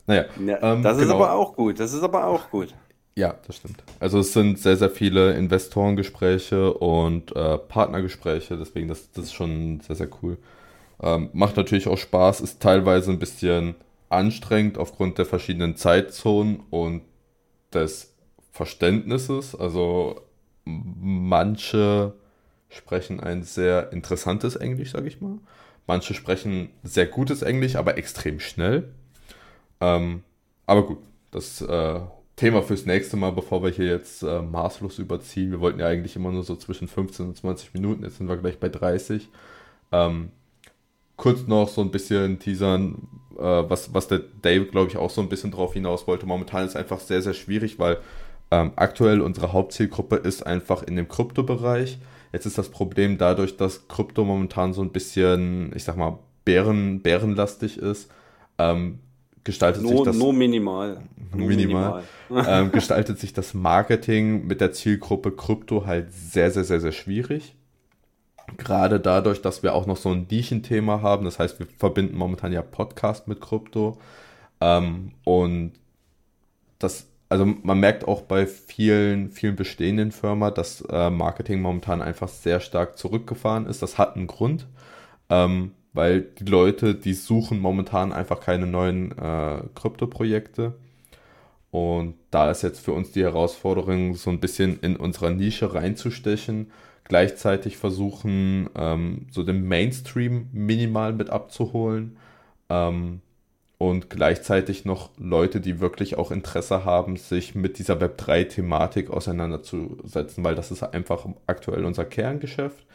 Naja. 0.08 0.26
Ja, 0.46 0.74
ähm, 0.74 0.84
das 0.84 0.98
ist 0.98 1.04
genau. 1.04 1.16
aber 1.16 1.34
auch 1.34 1.56
gut. 1.56 1.80
Das 1.80 1.94
ist 1.94 2.04
aber 2.04 2.26
auch 2.26 2.50
gut. 2.50 2.74
Ja, 3.16 3.36
das 3.46 3.58
stimmt. 3.58 3.84
Also 4.00 4.20
es 4.20 4.34
sind 4.34 4.58
sehr, 4.60 4.78
sehr 4.78 4.90
viele 4.90 5.34
Investorengespräche 5.34 6.74
und 6.74 7.36
äh, 7.36 7.58
Partnergespräche, 7.58 8.58
deswegen 8.58 8.88
das, 8.88 9.12
das 9.12 9.26
ist 9.26 9.34
schon 9.34 9.82
sehr, 9.82 9.96
sehr 9.96 10.10
cool. 10.22 10.38
Ähm, 11.02 11.30
macht 11.34 11.58
natürlich 11.58 11.88
auch 11.88 11.98
Spaß, 11.98 12.42
ist 12.42 12.62
teilweise 12.62 13.12
ein 13.12 13.20
bisschen 13.20 13.76
anstrengend 14.10 14.78
aufgrund 14.78 15.18
der 15.18 15.26
verschiedenen 15.26 15.76
Zeitzonen 15.76 16.62
und 16.70 17.02
des 17.74 18.11
Verständnisses. 18.52 19.56
Also 19.56 20.22
manche 20.66 22.14
sprechen 22.70 23.20
ein 23.20 23.44
sehr 23.44 23.92
interessantes 23.92 24.56
Englisch, 24.56 24.92
sage 24.92 25.08
ich 25.08 25.22
mal. 25.22 25.38
Manche 25.88 26.14
sprechen 26.14 26.70
sehr 26.84 27.08
gutes 27.08 27.42
Englisch, 27.42 27.76
aber 27.76 27.98
extrem 27.98 28.40
schnell. 28.40 28.94
Ähm, 29.80 30.24
aber 30.66 30.86
gut, 30.86 31.00
das 31.32 31.62
äh, 31.62 32.00
Thema 32.36 32.62
fürs 32.62 32.86
nächste 32.86 33.18
Mal, 33.18 33.32
bevor 33.32 33.64
wir 33.64 33.72
hier 33.72 33.88
jetzt 33.88 34.24
äh, 34.24 34.42
maßlos 34.42 35.00
überziehen. 35.00 35.52
Wir 35.52 35.60
wollten 35.60 35.80
ja 35.80 35.88
eigentlich 35.88 36.16
immer 36.16 36.32
nur 36.32 36.44
so 36.44 36.56
zwischen 36.56 36.88
15 36.88 37.28
und 37.28 37.38
20 37.38 37.74
Minuten, 37.74 38.04
jetzt 38.04 38.18
sind 38.18 38.30
wir 38.30 38.38
gleich 38.38 38.60
bei 38.60 38.70
30. 38.70 39.28
Ähm, 39.92 40.32
kurz 41.18 41.46
noch 41.48 41.68
so 41.68 41.82
ein 41.82 41.92
bisschen 41.92 42.40
teasern, 42.40 43.08
äh, 43.38 43.44
was, 43.44 43.94
was 43.94 44.08
der 44.08 44.22
Dave, 44.42 44.66
glaube 44.66 44.90
ich, 44.90 44.98
auch 44.98 45.10
so 45.10 45.22
ein 45.22 45.30
bisschen 45.30 45.52
drauf 45.52 45.74
hinaus 45.74 46.08
wollte. 46.08 46.26
Momentan 46.26 46.66
ist 46.66 46.76
einfach 46.76 47.00
sehr, 47.00 47.22
sehr 47.22 47.34
schwierig, 47.34 47.80
weil 47.80 48.00
ähm, 48.52 48.74
aktuell 48.76 49.22
unsere 49.22 49.54
Hauptzielgruppe 49.54 50.18
ist 50.18 50.46
einfach 50.46 50.84
in 50.84 50.98
dem 50.98 51.08
Kryptobereich. 51.08 51.98
Jetzt 52.34 52.46
ist 52.46 52.58
das 52.58 52.70
Problem 52.70 53.18
dadurch, 53.18 53.58
dass 53.58 53.88
Krypto 53.88 54.24
momentan 54.24 54.74
so 54.74 54.82
ein 54.82 54.92
bisschen, 54.92 55.72
ich 55.76 55.86
sag 55.86 55.98
mal, 55.98 56.20
bären, 56.46 57.02
bärenlastig 57.02 57.78
ist. 57.78 58.12
Ähm, 58.58 59.00
gestaltet 59.44 59.84
nur, 59.84 59.92
sich 59.92 60.02
das. 60.04 60.18
Nur 60.18 60.34
minimal. 60.34 61.02
Nur 61.34 61.48
minimal. 61.48 62.04
minimal. 62.30 62.62
ähm, 62.64 62.72
gestaltet 62.74 63.20
sich 63.20 63.34
das 63.34 63.54
Marketing 63.54 64.48
mit 64.48 64.62
der 64.62 64.72
Zielgruppe 64.74 65.32
Krypto 65.32 65.86
halt 65.86 66.14
sehr, 66.14 66.52
sehr, 66.52 66.64
sehr, 66.64 66.82
sehr 66.82 66.92
schwierig. 66.92 67.56
Gerade 68.58 69.00
dadurch, 69.00 69.42
dass 69.42 69.64
wir 69.64 69.74
auch 69.74 69.86
noch 69.86 69.98
so 69.98 70.10
ein 70.10 70.28
Nischenthema 70.30 71.02
haben. 71.02 71.24
Das 71.26 71.40
heißt, 71.40 71.60
wir 71.60 71.68
verbinden 71.78 72.18
momentan 72.18 72.52
ja 72.52 72.62
Podcast 72.62 73.28
mit 73.28 73.40
Krypto. 73.40 73.98
Ähm, 74.60 75.14
und 75.24 75.74
das, 76.80 77.08
also 77.32 77.46
man 77.46 77.80
merkt 77.80 78.08
auch 78.08 78.24
bei 78.24 78.46
vielen, 78.46 79.30
vielen 79.32 79.56
bestehenden 79.56 80.12
Firmen, 80.12 80.54
dass 80.54 80.82
äh, 80.90 81.10
Marketing 81.10 81.62
momentan 81.62 82.02
einfach 82.02 82.28
sehr 82.28 82.60
stark 82.60 82.98
zurückgefahren 82.98 83.68
ist. 83.68 83.82
Das 83.82 83.98
hat 83.98 84.18
einen 84.18 84.28
Grund. 84.28 84.68
Ähm, 85.30 85.72
weil 85.94 86.22
die 86.22 86.46
Leute, 86.46 86.96
die 86.96 87.14
suchen 87.14 87.60
momentan 87.60 88.12
einfach 88.14 88.42
keine 88.42 88.68
neuen 88.68 89.12
äh, 89.18 89.64
Krypto-Projekte. 89.76 90.74
Und 91.72 92.16
da 92.32 92.52
ist 92.52 92.64
jetzt 92.64 92.82
für 92.82 92.92
uns 92.94 93.12
die 93.12 93.24
Herausforderung, 93.24 94.16
so 94.16 94.30
ein 94.30 94.42
bisschen 94.42 94.80
in 94.82 94.98
unserer 94.98 95.32
Nische 95.32 95.74
reinzustechen, 95.74 96.72
gleichzeitig 97.06 97.78
versuchen, 97.78 98.70
ähm, 98.76 99.28
so 99.32 99.44
den 99.44 99.66
Mainstream 99.68 100.50
minimal 100.52 101.14
mit 101.14 101.30
abzuholen 101.30 102.18
ähm, 102.70 103.22
und 103.82 104.10
gleichzeitig 104.10 104.86
noch 104.86 105.10
Leute, 105.18 105.60
die 105.60 105.80
wirklich 105.80 106.18
auch 106.18 106.32
Interesse 106.32 106.86
haben, 106.86 107.18
sich 107.18 107.56
mit 107.56 107.80
dieser 107.80 107.96
Web3-Thematik 107.96 109.10
auseinanderzusetzen, 109.10 110.44
weil 110.44 110.56
das 110.56 110.72
ist 110.72 110.84
einfach 110.84 111.26
aktuell 111.48 111.86
unser 111.86 112.06
Kerngeschäft. 112.06 112.86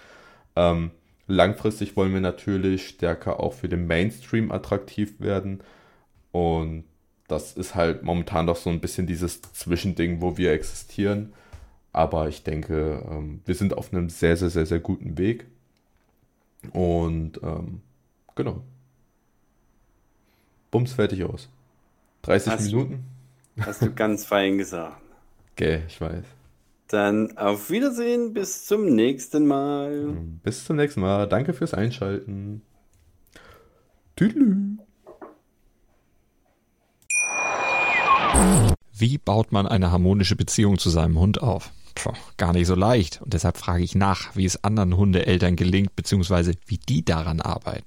Ähm, 0.54 0.92
Langfristig 1.28 1.96
wollen 1.96 2.12
wir 2.14 2.20
natürlich 2.20 2.86
stärker 2.88 3.40
auch 3.40 3.52
für 3.52 3.68
den 3.68 3.86
Mainstream 3.86 4.52
attraktiv 4.52 5.18
werden. 5.18 5.60
Und 6.30 6.84
das 7.26 7.54
ist 7.54 7.74
halt 7.74 8.04
momentan 8.04 8.46
doch 8.46 8.56
so 8.56 8.70
ein 8.70 8.80
bisschen 8.80 9.08
dieses 9.08 9.42
Zwischending, 9.42 10.20
wo 10.20 10.36
wir 10.36 10.52
existieren. 10.52 11.32
Aber 11.92 12.28
ich 12.28 12.44
denke, 12.44 13.04
ähm, 13.10 13.40
wir 13.44 13.56
sind 13.56 13.76
auf 13.76 13.92
einem 13.92 14.08
sehr, 14.08 14.36
sehr, 14.36 14.50
sehr, 14.50 14.66
sehr 14.66 14.78
guten 14.78 15.18
Weg. 15.18 15.46
Und 16.72 17.40
ähm, 17.42 17.80
genau. 18.36 18.62
Bums, 20.76 20.92
fertig 20.92 21.24
aus. 21.24 21.48
30 22.22 22.52
Hast 22.52 22.70
du- 22.72 22.76
Minuten? 22.76 23.04
Hast 23.60 23.80
du 23.80 23.92
ganz 23.94 24.26
fein 24.26 24.58
gesagt. 24.58 25.00
Gell, 25.56 25.82
ich 25.88 25.98
weiß. 25.98 26.24
Dann 26.88 27.36
auf 27.38 27.70
Wiedersehen, 27.70 28.34
bis 28.34 28.66
zum 28.66 28.94
nächsten 28.94 29.46
Mal. 29.46 30.14
Bis 30.44 30.64
zum 30.66 30.76
nächsten 30.76 31.00
Mal. 31.00 31.26
Danke 31.26 31.54
fürs 31.54 31.72
Einschalten. 31.72 32.60
Tüdelü. 34.16 34.76
Wie 38.98 39.18
baut 39.18 39.52
man 39.52 39.66
eine 39.66 39.90
harmonische 39.90 40.36
Beziehung 40.36 40.78
zu 40.78 40.90
seinem 40.90 41.18
Hund 41.18 41.40
auf? 41.42 41.72
Puh, 41.94 42.12
gar 42.36 42.52
nicht 42.52 42.66
so 42.66 42.74
leicht. 42.74 43.22
Und 43.22 43.32
deshalb 43.32 43.56
frage 43.56 43.82
ich 43.82 43.94
nach, 43.94 44.36
wie 44.36 44.44
es 44.44 44.62
anderen 44.62 44.96
Hundeeltern 44.96 45.56
gelingt, 45.56 45.96
beziehungsweise 45.96 46.52
wie 46.66 46.76
die 46.78 47.02
daran 47.04 47.40
arbeiten. 47.40 47.86